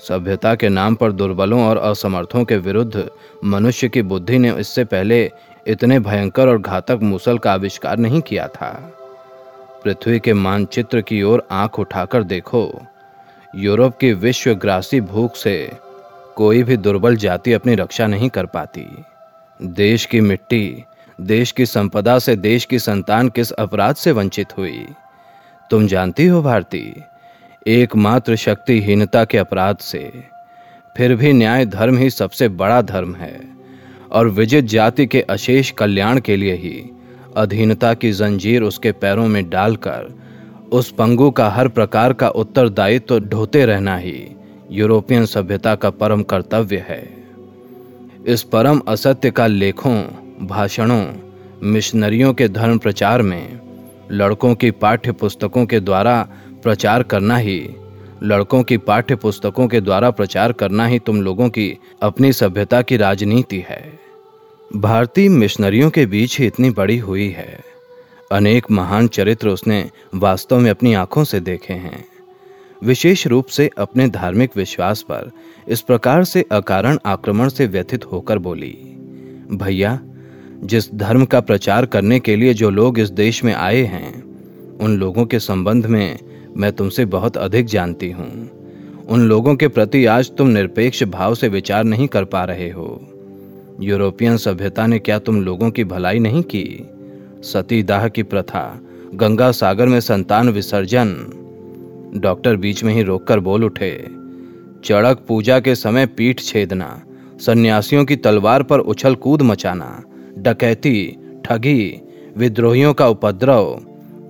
[0.00, 3.10] सभ्यता के नाम पर दुर्बलों और असमर्थों के विरुद्ध
[3.44, 5.30] मनुष्य की बुद्धि ने इससे पहले
[5.66, 8.70] इतने भयंकर और घातक मूसल का आविष्कार नहीं किया था।
[9.84, 12.82] पृथ्वी के मानचित्र की ओर आँख उठाकर देखो।
[13.56, 15.72] यूरोप की विश्वग्रासी भूख से
[16.36, 18.86] कोई भी दुर्बल जाति अपनी रक्षा नहीं कर पाती।
[19.62, 20.84] देश की मिट्टी
[21.18, 24.86] देश की संपदा से देश की संतान किस अपराध से वंचित हुई?
[25.70, 26.92] तुम जानती हो भारती,
[27.66, 30.10] एकमात्र शक्तिहीनता के अपराध से।
[30.96, 33.40] फिर भी न्याय धर्म ही सबसे बड़ा धर्म है,
[34.12, 36.90] और विजित जाति के अशेष कल्याण के लिए ही
[37.36, 40.14] अधीनता की जंजीर उसके पैरों में डालकर
[40.72, 44.28] उस पंगु का हर प्रकार का उत्तरदायित्व तो ढोते रहना ही
[44.70, 47.02] यूरोपियन सभ्यता का परम कर्तव्य है।
[48.26, 50.02] इस परम असत्य का लेखों
[50.42, 51.04] भाषणों
[51.62, 53.60] मिशनरियों के धर्म प्रचार में,
[54.10, 56.28] लड़कों की पाठ्य पुस्तकों के द्वारा
[56.62, 57.70] प्रचार करना ही,
[58.22, 62.96] लड़कों की पाठ्य पुस्तकों के द्वारा प्रचार करना ही तुम लोगों की अपनी सभ्यता की
[62.96, 63.98] राजनीति है।
[64.76, 67.60] भारतीय मिशनरियों के बीच ही इतनी बड़ी हुई है।
[68.32, 72.04] अनेक महान चरित्र उसने वास्तव में अपनी आँखों से देखे हैं।
[72.84, 75.30] विशेष रूप से अपने धार्मिक विश्वास पर
[75.68, 78.76] इस प्रकार से अकारण आक्रमण से व्यथित होकर बोली,
[79.52, 80.00] भैया
[80.64, 84.24] जिस धर्म का प्रचार करने के लिए जो लोग इस देश में आए हैं,
[84.78, 86.18] उन लोगों के संबंध में
[86.56, 88.50] मैं तुमसे बहुत अधिक जानती हूँ।
[89.08, 93.08] उन लोगों के प्रति आज तुम निरपेक्ष भाव से विचार नहीं कर पा रहे हो।
[93.80, 96.88] यूरोपियन सभ्यता ने क्या तुम लोगों की भलाई नहीं की?
[97.42, 98.80] सतीदाह की प्रथा,
[99.14, 101.14] गंगा सागर में संतान विसर्जन।
[102.16, 104.06] डॉक्टर बीच में ही रोककर बोल उठे
[104.84, 107.02] चड़क पूजा के समय पीठ छेदना,
[107.40, 110.02] सन्यासियों की तलवार पर उछल कूद मचाना
[110.42, 112.00] डकैती, ठगी,
[112.36, 113.80] विद्रोहियों का उपद्रव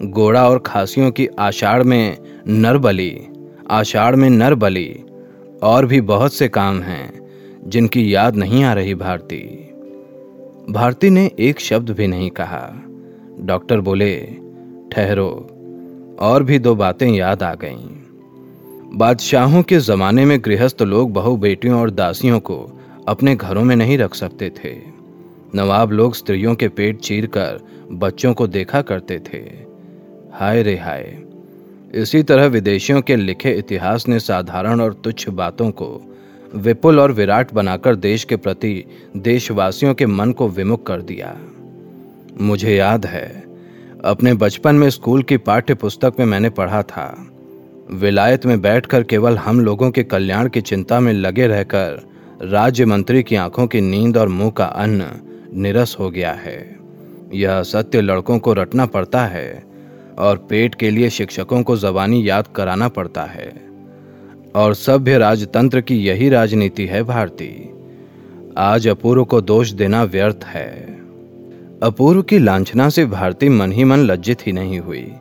[0.02, 2.16] गोड़ा और खासियों की आषाढ़ में
[2.48, 3.20] नरबली,
[3.70, 4.96] आषाढ़ में नरबली,
[5.62, 7.30] और भी बहुत से काम हैं,
[7.66, 9.70] जिनकी याद नहीं आ रही भारती।
[10.70, 12.72] भारती ने एक शब्द भी नहीं कहा।
[13.40, 14.16] डॉक्टर बोले,
[14.92, 15.48] ठहरो।
[16.20, 17.86] और भी दो बातें याद आ गईं।
[18.98, 23.98] बादशाहों के जमाने में गृहस्थ लोग बहु बेटियों और दासियों को अपने घरों में नहीं
[23.98, 24.97] रख सकते थे।
[25.54, 27.60] नवाब लोग स्त्रियों के पेट चीर कर
[27.92, 29.38] बच्चों को देखा करते थे।
[30.32, 31.18] हाय रे हाय।
[31.94, 36.16] इसी तरह विदेशियों के लिखे इतिहास ने साधारण और तुच्छ बातों को
[36.54, 38.84] विपुल और विराट बनाकर देश के प्रति
[39.16, 41.36] देशवासियों के मन को विमुख कर दिया।
[42.40, 43.44] मुझे याद है,
[44.04, 47.26] अपने बचपन में स्कूल की पाठ्य पुस्तक में मैंने पढ़ा था।
[47.92, 52.08] विलायत में बैठकर केवल हम लोगों के कल्याण की चिंता में लगे रहकर
[52.42, 55.04] राज्य मंत्री की आँखों की नींद और मुँह का अन्न
[55.54, 56.76] निरस हो गया है।
[57.34, 59.64] यह सत्य लड़कों को रटना पड़ता है
[60.18, 63.68] और पेट के लिए शिक्षकों को जबानी याद कराना पड़ता है।
[64.54, 67.78] और सभ्य राजतंत्र की यही राजनीति है भारतीय।
[68.58, 70.98] आज अपूर्व को दोष देना व्यर्थ है।
[71.82, 75.12] अपूर्व की लांछना से भारती मन ही मन लज्जित ही नहीं हुई।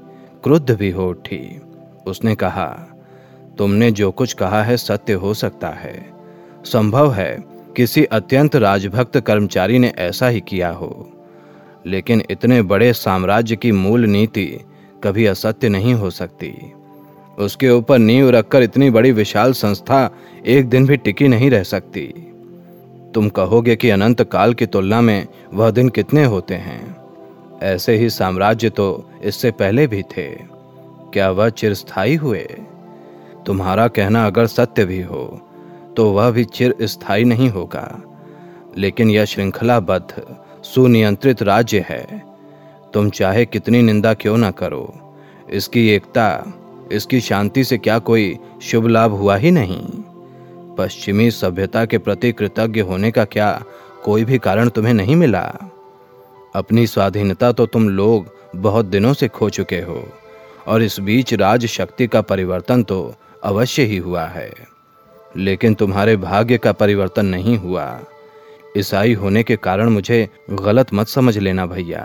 [0.44, 1.62] क्रुद्ध भी हो उठी।
[2.08, 2.88] उसने कहा,
[3.58, 6.10] तुमने जो कुछ कहा है सत्य हो सकता है।
[6.66, 11.12] संभव है किसी अत्यंत राजभक्त कर्मचारी ने ऐसा ही किया हो।
[11.86, 14.60] लेकिन इतने बड़े साम्राज्य की मूल नीति
[15.04, 16.72] कभी असत्य नहीं हो सकती।
[17.40, 20.10] उसके ऊपर नींव रखकर इतनी बड़ी विशाल संस्था
[20.46, 22.32] एक दिन भी टिकी नहीं रह सकती।
[23.16, 26.96] तुम कहोगे कि अनंत काल की तुलना में वह दिन कितने होते हैं?
[27.64, 30.28] ऐसे ही साम्राज्य तो इससे पहले भी थे।
[31.14, 32.48] क्या वह चिरस्थाई हुए?
[33.46, 35.44] तुम्हारा कहना अगर सत्य भी हो
[35.98, 38.04] तो वह भी चिर स्थायी नहीं होगा।
[38.78, 42.24] लेकिन यह श्रृंखलाबद्ध, सुनियंत्रित राज्य है।
[42.94, 45.16] तुम चाहे कितनी निंदा क्यों ना करो।
[45.50, 46.54] इसकी एकता,
[46.92, 49.88] इसकी शांति से क्या कोई शुभ लाभ हुआ ही नहीं।
[50.76, 53.64] पश्चिमी सभ्यता के प्रति कृतज्ञ होने का क्या
[54.04, 55.46] कोई भी कारण तुम्हें नहीं मिला?
[56.56, 60.04] अपनी स्वाधीनता तो तुम लोग बहुत दिनों से खो चुके हो,
[60.68, 64.77] और इस बीच राज शक्ति का परिवर्तन तो अवश्य ही हुआ है।
[65.38, 68.00] लेकिन तुम्हारे भाग्य का परिवर्तन नहीं हुआ।
[68.78, 72.04] ईसाई होने के कारण मुझे गलत मत समझ लेना भैया।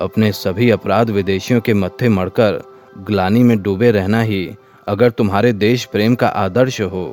[0.00, 2.62] अपने सभी अपराध विदेशियों के मत्थे मड़कर
[3.00, 4.48] ग्लानी में डूबे रहना ही
[4.86, 7.06] अगर तुम्हारे देश प्रेम का आदर्श हो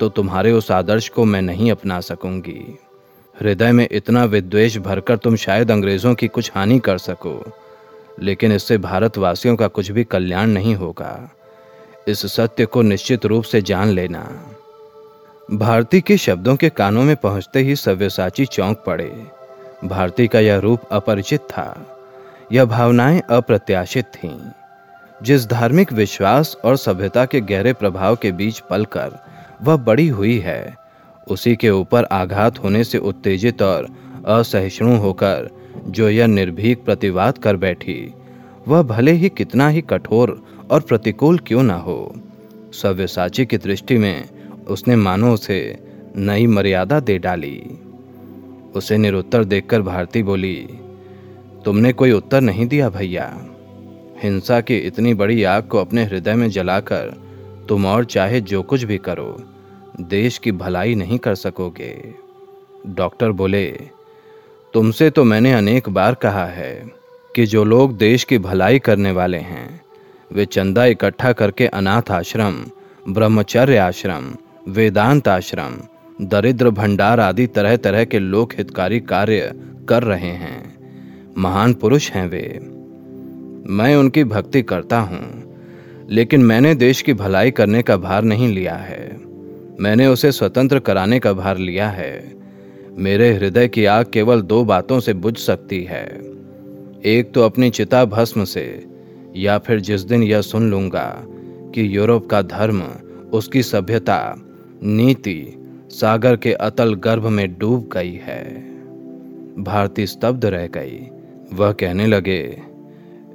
[0.00, 2.78] तो तुम्हारे उस आदर्श को मैं नहीं अपना सकूँगी।
[3.34, 7.42] हृदय में इतना विद्वेष भरकर तुम शायद अंग्रेज़ों की कुछ हानि कर सको,
[8.20, 11.30] लेकिन इससे भारतवासियों का कुछ भी कल्याण नहीं होगा।
[12.08, 14.50] इस सत्य को निश्चित रूप से जान लेना।
[15.52, 19.26] भारती के शब्दों के कानों में पहुँचते ही सव्यसाची चौंक पड़े।
[19.84, 21.98] भारती का यह रूप अपरिचित था।
[22.52, 24.40] यह भावनाएँ अप्रत्याशित थीं।
[25.22, 29.10] जिस धार्मिक विश्वास और सभ्यता के गहरे प्रभाव के बीच पलकर
[29.62, 30.74] वह बड़ी हुई है,
[31.28, 33.88] उसी के ऊपर आघात होने से उत्तेजित और
[34.26, 35.50] असहिष्णु होकर
[35.86, 38.14] जो यह निर्भीक प्रतिवाद कर बैठी,
[38.68, 42.14] वह भले ही कितना ही कठोर और प्रतिकूल क्यों ना हो?
[42.72, 44.28] सव्यसाची की दृष्टि में
[44.68, 45.78] उसने मानो उसे
[46.16, 47.62] नई मर्यादा दे डाली।
[48.74, 50.68] उसे निरुत्तर देखकर भारती बोली,
[51.64, 53.46] तुमने कोई उत्तर नहीं दिया भैया।
[54.22, 57.22] हिंसा की इतनी बड़ी आग को अपने हृदय में जलाकर
[57.68, 59.42] तुम और चाहे जो कुछ भी करो,
[60.00, 62.14] देश की भलाई नहीं कर सकोगे।
[62.86, 63.70] डॉक्टर बोले,
[64.74, 66.90] तुमसे तो मैंने अनेक बार कहा है
[67.34, 69.85] कि जो लोग देश की भलाई करने वाले हैं
[70.30, 72.64] वे चंदा इकट्ठा करके अनाथ आश्रम,
[73.08, 74.34] ब्रह्मचर्य आश्रम,
[74.68, 75.76] वेदांत आश्रम,
[76.22, 79.52] दरिद्र भंडार आदि तरह तरह के लोक हितकारी कार्य
[79.88, 80.74] कर रहे हैं।
[81.38, 82.58] महान पुरुष हैं वे।
[83.66, 85.24] मैं उनकी भक्ति करता हूँ,
[86.10, 89.16] लेकिन मैंने देश की भलाई करने का भार नहीं लिया है।
[89.80, 92.34] मैंने उसे स्वतंत्र कराने का भार लिया है।
[92.98, 96.04] मेरे हृदय की आग केवल दो बातों से बुझ सकती है।
[97.04, 98.62] एक तो अपनी चिता भस्म से
[99.36, 101.24] या फिर जिस दिन यह सुन लूँगा
[101.74, 102.82] कि यूरोप का धर्म,
[103.32, 104.36] उसकी सभ्यता,
[104.82, 105.52] नीति
[105.90, 108.44] सागर के अतल गर्भ में डूब गई है।
[109.58, 111.10] भारती स्तब्ध रह गई।
[111.52, 112.62] वह कहने लगे,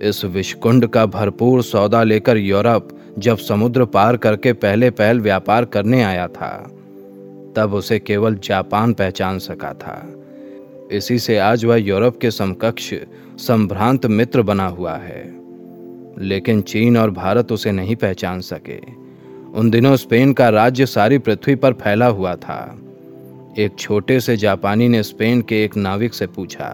[0.02, 6.04] इस विषकुंड का भरपूर सौदा लेकर यूरोप जब समुद्र पार करके पहले पहल व्यापार करने
[6.04, 6.72] आया था,
[7.56, 10.16] तब उसे केवल जापान पहचान सका था।
[10.92, 12.94] इसी से आज वह यूरोप के समकक्ष,
[13.38, 15.41] संभ्रांत मित्र बना हुआ है।
[16.22, 18.80] लेकिन चीन और भारत उसे नहीं पहचान सके।
[19.54, 22.82] उन दिनों स्पेन का राज्य सारी पृथ्वी पर फैला हुआ था।
[23.60, 26.70] एक छोटे से जापानी ने स्पेन के एक नाविक से पूछा,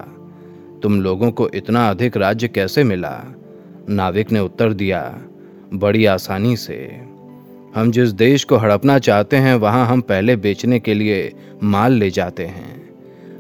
[0.83, 3.23] तुम लोगों को इतना अधिक राज्य कैसे मिला?
[3.89, 5.21] नाविक ने उत्तर दिया,
[5.73, 6.77] बड़ी आसानी से।
[7.75, 12.09] हम जिस देश को हड़पना चाहते हैं, वहाँ हम पहले बेचने के लिए माल ले
[12.09, 12.89] जाते हैं।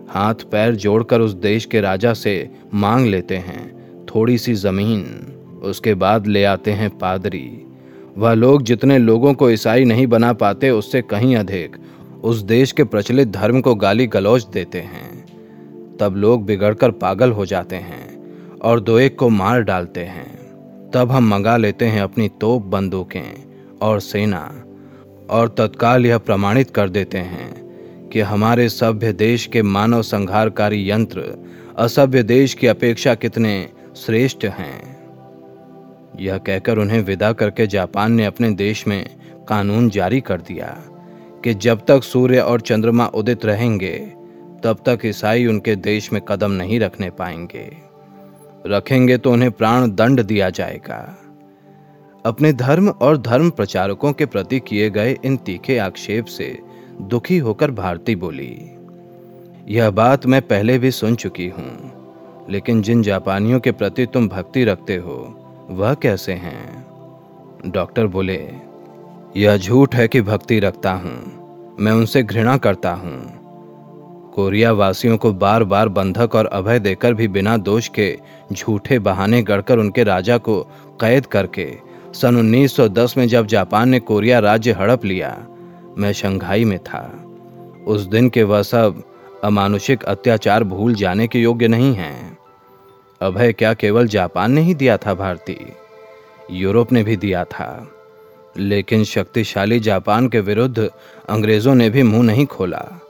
[0.09, 5.03] हाथ पैर जोड़कर उस देश के राजा से मांग लेते हैं। थोड़ी सी ज़मीन।
[5.63, 7.65] उसके बाद ले आते हैं पादरी।
[8.17, 11.75] वह लोग जितने लोगों को ईसाई नहीं बना पाते, उससे कहीं अधिक
[12.23, 15.25] उस देश के प्रचलित धर्म को गाली गलौज देते हैं।
[15.97, 18.17] तब लोग बिगड़कर पागल हो जाते हैं
[18.59, 20.37] और दो एक को मार डालते हैं।
[20.91, 23.43] तब हम मंगा लेते हैं अपनी तोप बंदूकें
[23.81, 24.63] और सेना
[25.29, 27.67] और तत्काल यह प्रमाणित कर देते हैं
[28.09, 31.45] कि हमारे सभ्य देश के मानव संहारकारी यंत्र,
[31.77, 34.96] असभ्य देश की अपेक्षा कितने श्रेष्ठ हैं।
[36.19, 39.03] यह कहकर उन्हें विदा करके जापान ने अपने देश में
[39.49, 40.67] कानून जारी कर दिया
[41.43, 43.97] कि जब तक सूर्य और चंद्रमा उदित रहेंगे,
[44.63, 47.69] तब तक ईसाई उनके देश में कदम नहीं रखने पाएँगे।
[48.67, 50.97] रखेंगे तो उन्हें प्राण दंड दिया जाएगा।
[52.25, 56.57] अपने धर्म और धर्म प्रचारकों के प्रति किए गए इन तीखे आक्षेप से
[57.01, 58.55] दुखी होकर भारती बोली,
[59.67, 64.63] यह बात मैं पहले भी सुन चुकी हूँ, लेकिन जिन जापानियों के प्रति तुम भक्ति
[64.63, 65.17] रखते हो
[65.69, 66.85] वह कैसे हैं?
[67.65, 68.49] डॉक्टर बोले,
[69.37, 71.33] यह झूठ है कि भक्ति रखता हूँ।
[71.79, 73.37] मैं उनसे घृणा करता हूँ।
[74.35, 78.17] कोरिया वासियों को बार बार बंधक और अभय देकर भी बिना दोष के
[78.53, 80.63] झूठे बहाने गढ़कर उनके राजा को
[81.01, 81.77] कैद करके,
[82.13, 85.47] सन 1910 में जब जापान ने कोरिया राज्य हड़प लिया,
[85.97, 87.25] मैं शंघाई में था।
[87.87, 89.03] उस दिन के वह सब
[89.43, 92.36] अमानुषिक अत्याचार भूल जाने के योग्य नहीं हैं।
[93.21, 95.57] अभय क्या केवल जापान ने ही दिया था भारती,
[96.51, 97.91] यूरोप ने भी दिया था।
[98.57, 100.89] लेकिन शक्तिशाली जापान के विरुद्ध
[101.29, 103.01] अंग्रेज़ों ने भी मुँह नहीं खोला।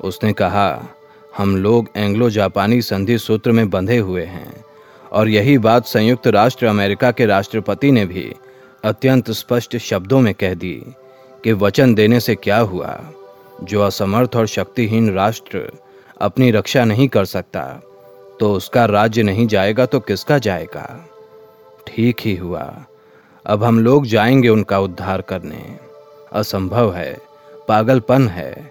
[0.00, 0.88] उसने कहा,
[1.36, 4.64] हम लोग एंग्लो जापानी संधि सूत्र में बंधे हुए हैं,
[5.12, 8.34] और यही बात संयुक्त राष्ट्र अमेरिका के राष्ट्रपति ने भी
[8.84, 10.82] अत्यंत स्पष्ट शब्दों में कह दी
[11.44, 13.00] कि वचन देने से क्या हुआ।
[13.62, 15.72] जो असमर्थ और शक्तिहीन राष्ट्र
[16.20, 17.82] अपनी रक्षा नहीं कर सकता
[18.42, 21.06] तो उसका राज्य नहीं जाएगा तो किसका जाएगा?
[21.86, 22.84] ठीक ही हुआ।
[23.46, 25.78] अब हम लोग जाएँगे उनका उद्धार करने।
[26.32, 27.18] असंभव है।
[27.68, 28.70] पागलपन है।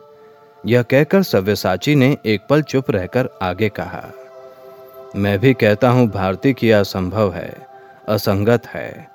[0.65, 4.09] यह कहकर सव्यसाची ने एक पल चुप रहकर आगे कहा,
[5.15, 7.67] मैं भी कहता हूँ, भारती, की असंभव है।
[8.09, 9.07] असंगत है।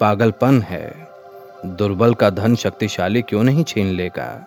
[0.00, 1.08] पागलपन है।
[1.66, 4.46] दुर्बल का धन शक्तिशाली क्यों नहीं छीन लेगा?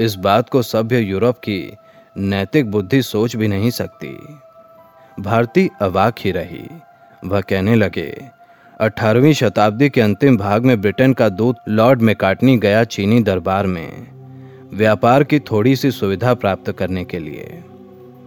[0.00, 1.76] इस बात को सभ्य यूरोप की
[2.16, 4.38] नैतिक बुद्धि सोच भी नहीं सकती।
[5.22, 6.64] भारती अवाक ही रही।
[7.24, 8.06] वह कहने लगे
[8.80, 14.06] 18वीं शताब्दी के अंतिम भाग में ब्रिटेन का दूत लॉर्ड मेकाटनी गया चीनी दरबार में,
[14.74, 17.62] व्यापार की थोड़ी सी सुविधा प्राप्त करने के लिए।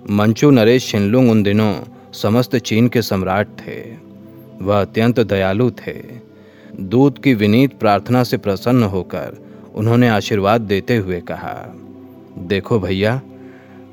[0.10, 1.74] मंचू, नरेश शिनलुंग उन दिनों
[2.14, 3.80] समस्त चीन के सम्राट थे।
[4.62, 5.96] वह अत्यंत दयालु थे।
[6.80, 9.38] दूत की विनीत प्रार्थना से प्रसन्न होकर
[9.76, 11.56] उन्होंने आशीर्वाद देते हुए कहा,
[12.38, 13.22] देखो भैया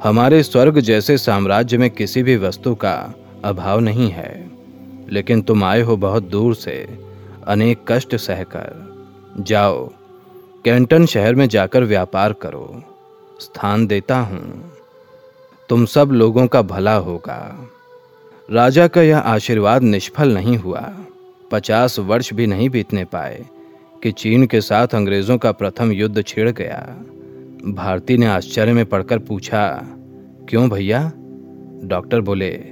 [0.02, 4.50] हमारे स्वर्ग जैसे साम्राज्य में किसी भी वस्तु का अभाव नहीं है।
[5.08, 6.98] लेकिन तुम आए हो बहुत दूर से,
[7.46, 8.94] अनेक कष्ट सहकर।
[9.40, 9.90] जाओ,
[10.64, 12.82] कैंटन शहर में जाकर व्यापार करो,
[13.40, 14.72] स्थान देता हूँ।
[15.68, 17.70] तुम सब लोगों का भला होगा।
[18.50, 20.92] राजा का यह आशीर्वाद निष्फल नहीं हुआ।
[21.50, 23.44] पचास वर्ष भी नहीं बीतने पाए
[24.02, 26.96] कि चीन के साथ अंग्रेज़ों का प्रथम युद्ध छिड़ गया।
[27.64, 29.88] भारती ने आश्चर्य में पढ़कर पूछा,
[30.48, 31.12] क्यों भैया?
[31.84, 32.64] डॉक्टर बोले,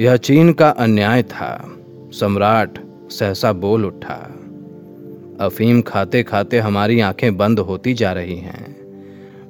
[0.00, 1.76] यह चीन का अन्याय था।
[2.12, 2.78] सम्राट
[3.10, 4.34] सहसा बोल उठा,
[5.40, 8.76] अफीम खाते खाते हमारी आँखें बंद होती जा रही हैं।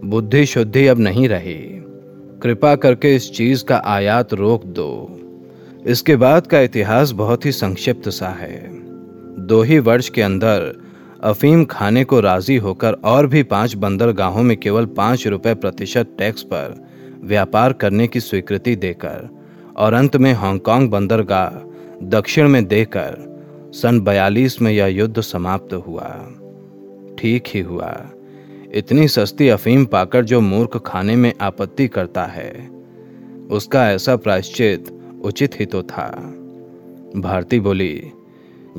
[0.04, 1.82] बुद्धि शुद्धि अब नहीं रही।
[2.42, 5.20] कृपा करके इस चीज़ का आयात रोक दो।
[5.86, 8.68] इसके बाद का इतिहास बहुत ही संक्षिप्त सा है।
[9.46, 10.83] दो ही वर्ष के अंदर
[11.24, 16.42] अफीम खाने को राज़ी होकर और भी पाँच बंदरगाहों में केवल पाँच रुपए प्रतिशत टैक्स
[16.42, 16.88] पर
[17.22, 19.28] व्यापार करने की स्वीकृति देकर
[19.76, 21.48] और अंत में हांगकांग बंदरगाह
[22.02, 23.16] दक्षिण में देकर
[23.74, 26.08] सन बयालीस में यह युद्ध समाप्त हुआ।
[27.18, 28.10] ठीक ही हुआ।
[28.74, 32.68] इतनी सस्ती अफीम पाकर जो मूर्ख खाने में आपत्ति करता है,
[33.50, 36.10] उसका ऐसा प्रायश्चित उचित ही तो था।
[37.16, 38.12] भारती बोली,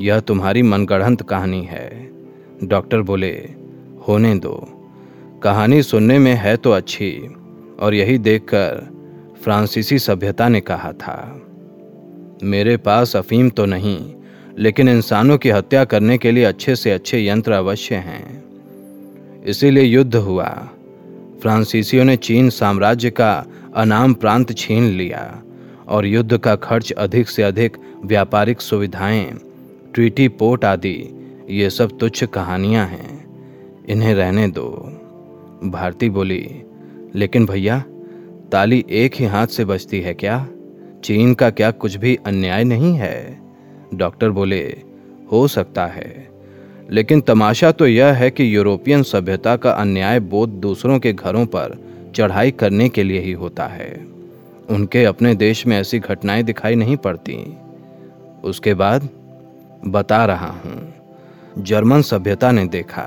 [0.00, 2.15] यह तुम्हारी मनगढ़ंत कहानी है।
[2.64, 3.48] डॉक्टर बोले,
[4.08, 4.68] होने दो।
[5.42, 7.28] कहानी सुनने में है तो अच्छी,
[7.80, 8.88] और यही देखकर
[9.44, 11.46] फ्रांसीसी सभ्यता ने कहा था।
[12.42, 14.14] मेरे पास अफीम तो नहीं,
[14.58, 18.44] लेकिन इंसानों की हत्या करने के लिए अच्छे से अच्छे यंत्र अवश्य हैं।
[19.44, 20.68] इसीलिए युद्ध हुआ।
[21.42, 25.42] फ्रांसीसियों ने चीन साम्राज्य का अनाम प्रांत छीन लिया,
[25.88, 29.38] और युद्ध का खर्च अधिक से अधिक व्यापारिक सुविधाएँ,
[29.94, 31.15] ट्रीटी पोर्ट आदि
[31.50, 33.26] ये सब तुच्छ कहानियाँ हैं।
[33.88, 34.68] इन्हें रहने दो।
[35.64, 36.62] भारती बोली,
[37.14, 37.84] लेकिन भैया,
[38.52, 40.48] ताली एक ही हाथ से बजती है क्या?
[41.04, 43.40] चीन का क्या कुछ भी अन्याय नहीं है?
[43.94, 44.82] डॉक्टर बोले,
[45.32, 46.28] हो सकता है।
[46.90, 51.84] लेकिन तमाशा तो यह है कि यूरोपियन सभ्यता का अन्याय बोध दूसरों के घरों पर
[52.14, 54.06] चढ़ाई करने के लिए ही होता है।
[54.70, 57.56] उनके अपने देश में ऐसी घटनाएँ दिखाई नहीं पड़ती।
[58.44, 59.08] उसके बाद
[59.86, 60.95] बता रहा हूँ।
[61.58, 63.02] जर्मन सभ्यता ने देखा।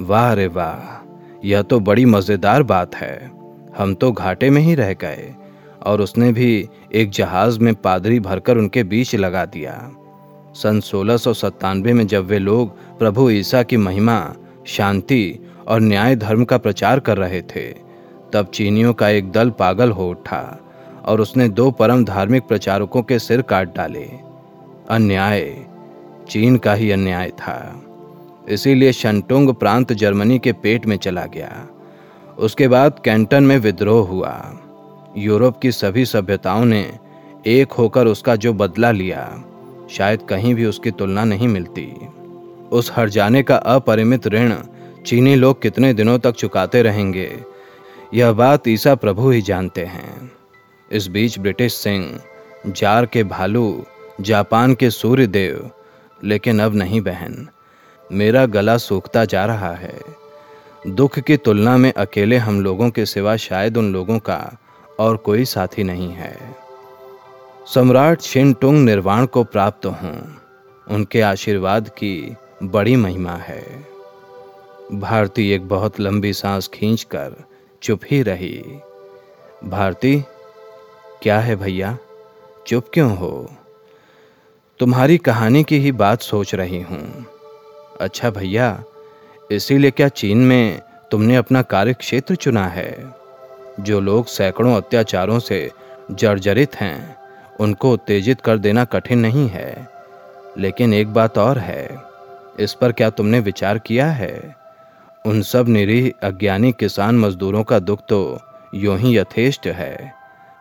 [0.00, 1.04] वाह रे वाह,
[1.44, 3.30] यह तो बड़ी मज़ेदार बात है।
[3.78, 5.34] हम तो घाटे में ही रह गए,
[5.86, 9.74] और उसने भी एक जहाज़ में पादरी भरकर उनके बीच लगा दिया।
[10.54, 11.32] सन सोलह सौ
[11.84, 14.34] में जब वे लोग प्रभु ईसा की महिमा,
[14.66, 15.38] शांति
[15.68, 17.66] और न्याय धर्म का प्रचार कर रहे थे,
[18.32, 20.58] तब चीनियों का एक दल पागल हो उठा,
[21.04, 24.08] और उसने दो परम धार्मिक प्रचारकों के सिर काट डाले।
[24.90, 25.65] अन्याय
[26.28, 27.82] चीन का ही अन्याय था।
[28.48, 31.68] इसीलिए शंटुंग प्रांत जर्मनी के पेट में चला गया।
[32.38, 34.34] उसके बाद कैंटन में विद्रोह हुआ।
[35.16, 36.98] यूरोप की सभी सभ्यताओं ने
[37.46, 39.44] एक होकर उसका जो बदला लिया,
[39.90, 41.92] शायद कहीं भी उसकी तुलना नहीं मिलती।
[42.72, 44.54] उस हर जाने का अपरिमित ऋण
[45.06, 47.30] चीनी लोग कितने दिनों तक चुकाते रहेंगे,
[48.14, 50.32] यह बात ईसा प्रभु ही जानते हैं।
[50.92, 52.20] इस बीच ब्रिटिश सिंह,
[52.66, 53.84] जार के भालू,
[54.20, 55.70] जापान के सूर्य देव
[56.24, 57.48] लेकिन अब नहीं बहन।
[58.12, 60.00] मेरा गला सूखता जा रहा है।
[60.86, 64.56] दुख की तुलना में अकेले हम लोगों के सिवा शायद उन लोगों का
[64.98, 66.56] और कोई साथी नहीं है।
[67.74, 70.36] सम्राट शिनटुंग निर्वाण को प्राप्त हूँ।
[70.90, 73.86] उनके आशीर्वाद की बड़ी महिमा है।
[74.92, 77.44] भारती एक बहुत लंबी सांस खींचकर
[77.82, 78.64] चुप ही रही।
[79.64, 80.24] भारती,
[81.22, 81.98] क्या है भैया?
[82.66, 83.50] चुप क्यों हो?
[84.80, 87.26] तुम्हारी कहानी की ही बात सोच रही हूँ।
[88.00, 88.82] अच्छा भैया,
[89.52, 93.14] इसीलिए क्या चीन में तुमने अपना कार्य क्षेत्र चुना है?
[93.80, 95.70] जो लोग सैकड़ों अत्याचारों से
[96.10, 97.16] जर्जरित हैं,
[97.60, 99.88] उनको उत्तेजित कर देना कठिन नहीं है।
[100.58, 101.98] लेकिन एक बात और है,
[102.60, 104.56] इस पर क्या तुमने विचार किया है?
[105.26, 108.40] उन सब निरीह अज्ञानी किसान मजदूरों का दुख तो
[108.74, 110.12] यूँ ही यथेष्ट है।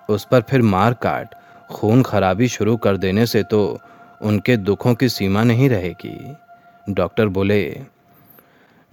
[0.09, 1.35] उस पर फिर मार काट,
[1.71, 3.79] खून खराबी शुरू कर देने से तो
[4.21, 6.35] उनके दुखों की सीमा नहीं रहेगी।
[6.89, 7.79] डॉक्टर बोले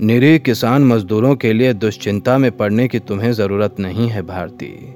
[0.00, 4.94] निरीह किसान मजदूरों के लिए दुश्चिंता में पड़ने की तुम्हें ज़रूरत नहीं है, भारती।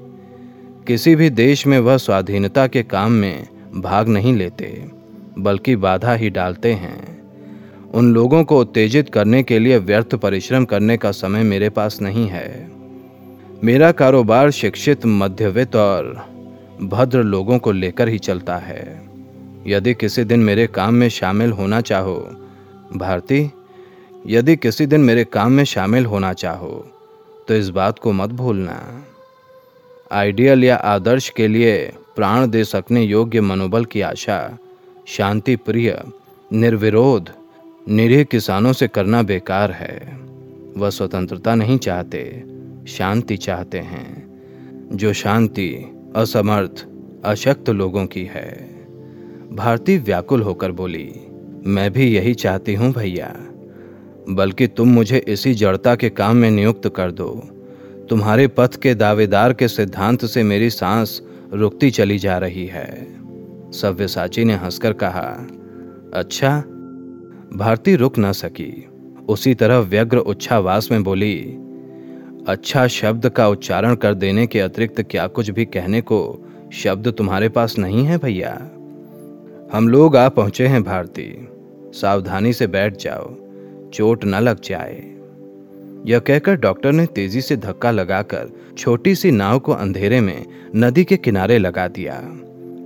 [0.87, 4.85] किसी भी देश में वह स्वाधीनता के काम में भाग नहीं लेते,
[5.39, 7.21] बल्कि बाधा ही डालते हैं।
[7.91, 12.27] उन लोगों को उत्तेजित करने के लिए व्यर्थ परिश्रम करने का समय मेरे पास नहीं
[12.27, 12.71] है।
[13.63, 16.27] मेरा कारोबार शिक्षित, मध्यवित्त और
[16.83, 19.06] भद्र लोगों को लेकर ही चलता है।
[19.67, 22.15] यदि किसी दिन मेरे काम में शामिल होना चाहो,
[22.95, 23.51] भारती,
[24.27, 26.93] यदि किसी दिन मेरे काम में शामिल होना चाहो
[27.47, 29.03] तो इस बात को मत भूलना।
[30.11, 34.57] आइडियल या आदर्श के लिए प्राण दे सकने योग्य मनोबल की आशा,
[35.07, 36.03] शांति प्रिय,
[36.53, 37.29] निर्विरोध,
[37.89, 40.17] निरीह किसानों से करना बेकार है।
[40.77, 42.43] वह स्वतंत्रता नहीं चाहते,
[42.87, 45.69] शांति चाहते हैं, जो शांति,
[46.15, 46.85] असमर्थ,
[47.25, 48.76] अशक्त लोगों की है।
[49.51, 51.27] भारती व्याकुल होकर बोली,
[51.65, 53.35] मैं भी यही चाहती हूँ भैया।
[54.29, 57.29] बल्कि तुम मुझे इसी जड़ता के काम में नियुक्त कर दो।
[58.09, 61.21] तुम्हारे पथ के दावेदार के सिद्धांत से मेरी सांस
[61.53, 63.07] रुकती चली जा रही है।
[63.71, 65.47] सव्यसाची ने हंसकर कहा
[66.13, 66.59] अच्छा?
[67.53, 68.87] भारती रुक न सकी।
[69.29, 71.37] उसी तरह व्यग्र उच्छावास में बोली
[72.47, 77.49] अच्छा शब्द का उच्चारण कर देने के अतिरिक्त क्या कुछ भी कहने को शब्द तुम्हारे
[77.49, 78.69] पास नहीं है भैया?
[79.71, 81.47] हम लोग आ पहुँचे हैं भारती।
[81.93, 83.23] सावधानी से बैठ जाओ,
[83.89, 84.95] चोट न लग जाए।
[86.05, 90.45] यह कहकर डॉक्टर ने तेज़ी से धक्का लगाकर छोटी सी नाव को अंधेरे में
[90.75, 92.13] नदी के किनारे लगा दिया।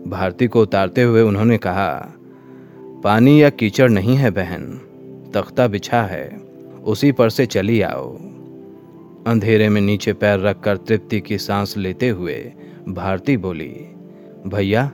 [0.07, 2.13] भारती को उतारते हुए उन्होंने कहा,
[3.03, 4.65] पानी या कीचड़ नहीं है बहन,
[5.34, 6.29] तख्ता बिछा है,
[6.84, 8.15] उसी पर से चली आओ।
[9.27, 12.53] अंधेरे में नीचे पैर रखकर तृप्ति की सांस लेते हुए
[12.89, 13.73] भारती बोली,
[14.47, 14.91] भैया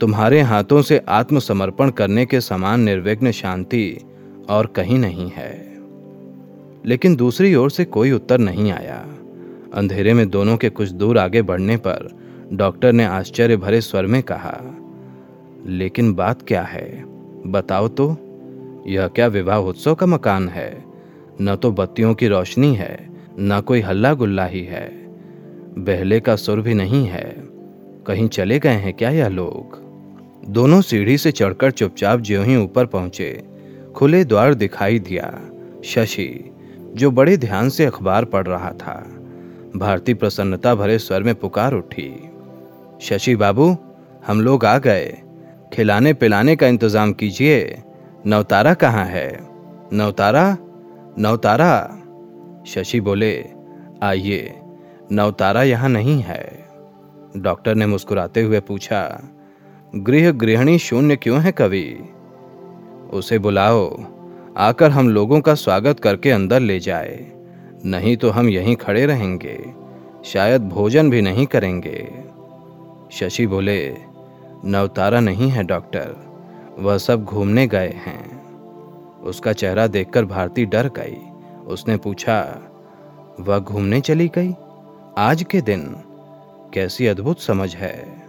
[0.00, 3.98] तुम्हारे हाथों से आत्मसमर्पण करने के समान निर्विघ्न शांति
[4.50, 5.74] और कहीं नहीं है।
[6.86, 9.06] लेकिन दूसरी ओर से कोई उत्तर नहीं आया।
[9.74, 12.08] अंधेरे में दोनों के कुछ दूर आगे बढ़ने पर
[12.52, 14.60] डॉक्टर ने आश्चर्य भरे स्वर में कहा,
[15.66, 17.04] लेकिन बात क्या है?
[17.46, 18.16] बताओ तो।
[18.86, 20.84] यह क्या विवाह उत्सव का मकान है?
[21.40, 24.88] न तो बत्तियों की रोशनी है, न कोई हल्ला गुल्ला ही है।
[25.78, 27.44] बहले का सुर भी नहीं है।
[28.06, 29.83] कहीं चले गए हैं क्या यह लोग?
[30.48, 33.44] दोनों सीढ़ी से चढ़कर चुपचाप ज्यों ही ऊपर पहुँचे,
[33.94, 35.40] खुले द्वार दिखाई दिया।
[35.84, 36.50] शशि,
[36.94, 38.94] जो बड़े ध्यान से अखबार पढ़ रहा था,
[39.76, 42.30] भारती प्रसन्नता भरे स्वर में पुकार उठी।
[43.00, 43.76] शशि बाबू,
[44.26, 45.18] हम लोग आ गए।
[45.72, 47.82] खिलाने पिलाने का इंतज़ाम कीजिए।
[48.26, 49.40] नवतारा कहाँ है?
[49.92, 50.56] नवतारा?
[51.18, 51.98] नवतारा?
[52.66, 53.44] शशि बोले,
[54.02, 54.60] आइए,
[55.12, 56.68] नवतारा यहाँ नहीं है।
[57.36, 59.30] डॉक्टर ने मुस्कुराते हुए पूछा
[59.96, 62.08] गृह गृहिणी शून्य क्यों है कवि?
[63.12, 64.04] उसे बुलाओ,
[64.56, 67.32] आकर हम लोगों का स्वागत करके अंदर ले जाए।
[67.84, 69.64] नहीं तो हम यहीं खड़े रहेंगे,
[70.24, 72.14] शायद भोजन भी नहीं करेंगे।
[73.12, 73.96] शशि बोले,
[74.64, 76.16] नवतारा नहीं है, डॉक्टर,
[76.78, 78.44] वह सब घूमने गए हैं।
[79.20, 81.18] उसका चेहरा देखकर भारती डर गई।
[81.66, 82.62] उसने पूछा,
[83.40, 84.52] वह घूमने चली गई?
[85.18, 85.96] आज के दिन?
[86.74, 88.23] कैसी अद्भुत समझ है?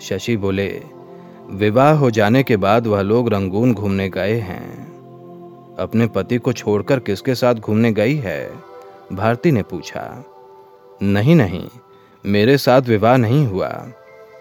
[0.00, 0.82] शशि बोले,
[1.50, 6.98] विवाह हो जाने के बाद वह लोग रंगून घूमने गए हैं। अपने पति को छोड़कर
[6.98, 8.50] किसके साथ घूमने गई है?
[9.12, 10.24] भारती ने पूछा,
[11.02, 11.68] नहीं नहीं,
[12.24, 13.70] मेरे साथ विवाह नहीं हुआ।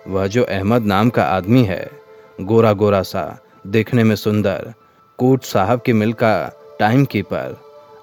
[0.07, 1.89] वह जो अहमद नाम का आदमी है
[2.41, 4.74] गोरा गोरा सा, देखने में सुंदर,
[5.20, 7.57] कोट साहब की मिल का टाइम कीपर,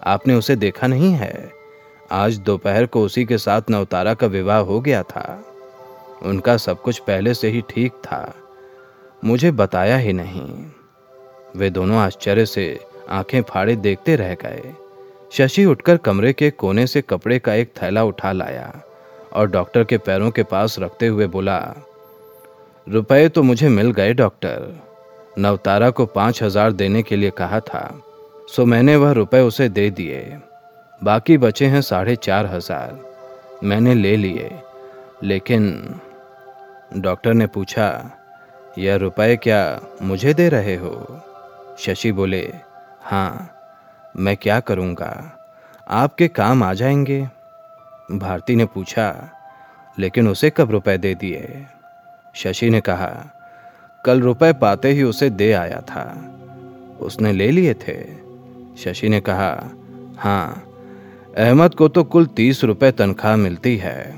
[0.05, 1.51] आपने उसे देखा नहीं है?
[2.11, 5.43] आज दोपहर को उसी के साथ नवतारा का विवाह हो गया था।
[6.23, 8.35] उनका सब कुछ पहले से ही ठीक था।
[9.23, 10.49] मुझे बताया ही नहीं।
[11.57, 12.79] वे दोनों आश्चर्य से
[13.11, 14.73] आँखें फाड़े देखते रह गए।
[15.33, 18.73] शशि उठकर कमरे के कोने से कपड़े का एक थैला उठा लाया
[19.33, 21.59] और डॉक्टर के पैरों के पास रखते हुए बोला,
[22.87, 24.83] रुपए तो मुझे मिल गए, डॉक्टर।
[25.39, 28.03] नवतारा को पाँच हज़ार देने के लिए कहा था,
[28.49, 30.23] सो मैंने वह रुपए उसे दे दिए।
[31.01, 33.01] बाकी बचे हैं साढ़े चार हज़ार।
[33.65, 34.51] मैंने ले लिए,
[35.23, 36.01] लेकिन
[36.95, 38.11] डॉक्टर ने पूछा,
[38.79, 41.23] यह रुपए क्या मुझे दे रहे हो?
[41.79, 42.55] शशि बोले
[43.03, 43.51] हाँ
[44.17, 45.39] मैं क्या करूँगा?
[45.89, 47.29] आपके काम आ जाएँगे.
[48.13, 49.31] भारती ने पूछा,
[49.99, 51.67] लेकिन उसे कब रुपए दे दिए?
[52.35, 53.25] शशि ने कहा,
[54.05, 56.33] कल रुपए पाते ही उसे दे आया था।
[57.01, 57.99] उसने ले लिए थे।
[58.77, 59.71] शशि ने कहा
[60.19, 60.63] हाँ
[61.37, 64.17] अहमद को तो कुल तीस रुपए तनख्वाह मिलती है।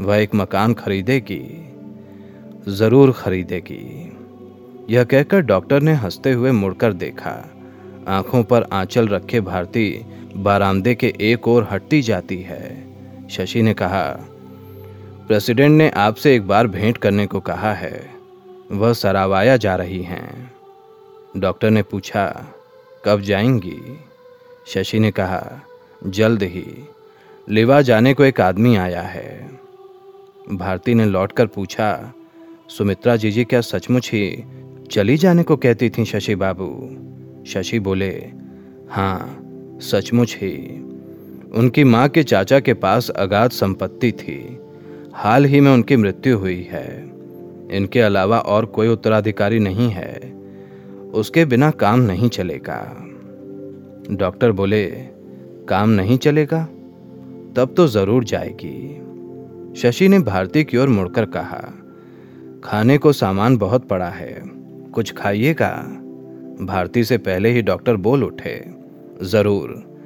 [0.00, 1.67] वह एक मकान खरीदेगी।
[2.68, 4.12] ज़रूर खरीदेगी।
[4.90, 7.50] यह कहकर डॉक्टर ने हँसते हुए मुड़कर देखा।
[8.08, 10.06] आँखों पर आंचल रखे भारती
[10.36, 12.84] बारामदे के एक ओर हटती जाती है।
[13.28, 14.04] शशि ने कहा,
[15.28, 18.10] प्रेसिडेंट ने आपसे एक बार भेंट करने को कहा है।
[18.72, 20.52] वह सरावाया जा रही हैं।
[21.36, 22.46] डॉक्टर ने पूछा,
[23.04, 23.98] कब जाएँगी?
[24.66, 25.60] शशि ने कहा,
[26.06, 26.88] जल्द ही।
[27.48, 29.50] लेवा जाने को एक आदमी आया है।
[30.52, 32.12] भारती ने लौटकर पूछा
[32.68, 34.44] सुमित्रा जी जी क्या सचमुच ही
[34.90, 36.96] चली जाने को कहती थी शशि बाबू?
[37.46, 38.30] शशि बोले
[38.90, 39.44] हाँ
[39.82, 40.56] सचमुच ही।
[41.54, 44.58] उनकी माँ के चाचा के पास अगाध संपत्ति थी।
[45.14, 47.04] हाल ही में उनकी मृत्यु हुई है।
[47.72, 50.32] इनके अलावा और कोई उत्तराधिकारी नहीं है।
[51.14, 53.04] उसके बिना काम नहीं चलेगा।
[54.10, 54.86] डॉक्टर बोले,
[55.68, 56.64] काम नहीं चलेगा?
[57.56, 59.02] तब तो ज़रूर जाएगी।
[59.80, 61.77] शशि ने भारती की ओर मुड़कर कहा
[62.64, 64.42] खाने को सामान बहुत पड़ा है।
[64.92, 65.70] कुछ खाइएगा।
[66.60, 68.64] भारती से पहले ही डॉक्टर बोल उठे।
[69.22, 69.98] ज़रूर।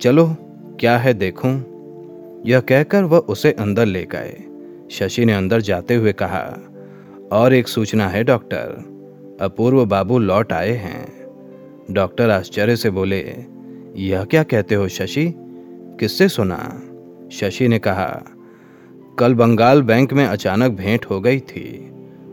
[0.00, 0.36] चलो,
[0.80, 1.76] क्या है देखूँ?
[2.46, 4.44] यह कहकर वह उसे अंदर ले गए।
[4.90, 6.58] शशि ने अंदर जाते हुए कहा,
[7.32, 8.84] और एक सूचना है डॉक्टर।
[9.40, 11.26] अपूर्व बाबू लौट आए हैं।
[11.90, 13.36] डॉक्टर आश्चर्य से बोले,
[13.96, 15.34] यह क्या कहते हो शशि?
[16.00, 16.82] किससे सुना?
[17.32, 18.24] शशि ने कहा,
[19.18, 21.90] कल बंगाल बैंक में अचानक भेंट हो गई थी।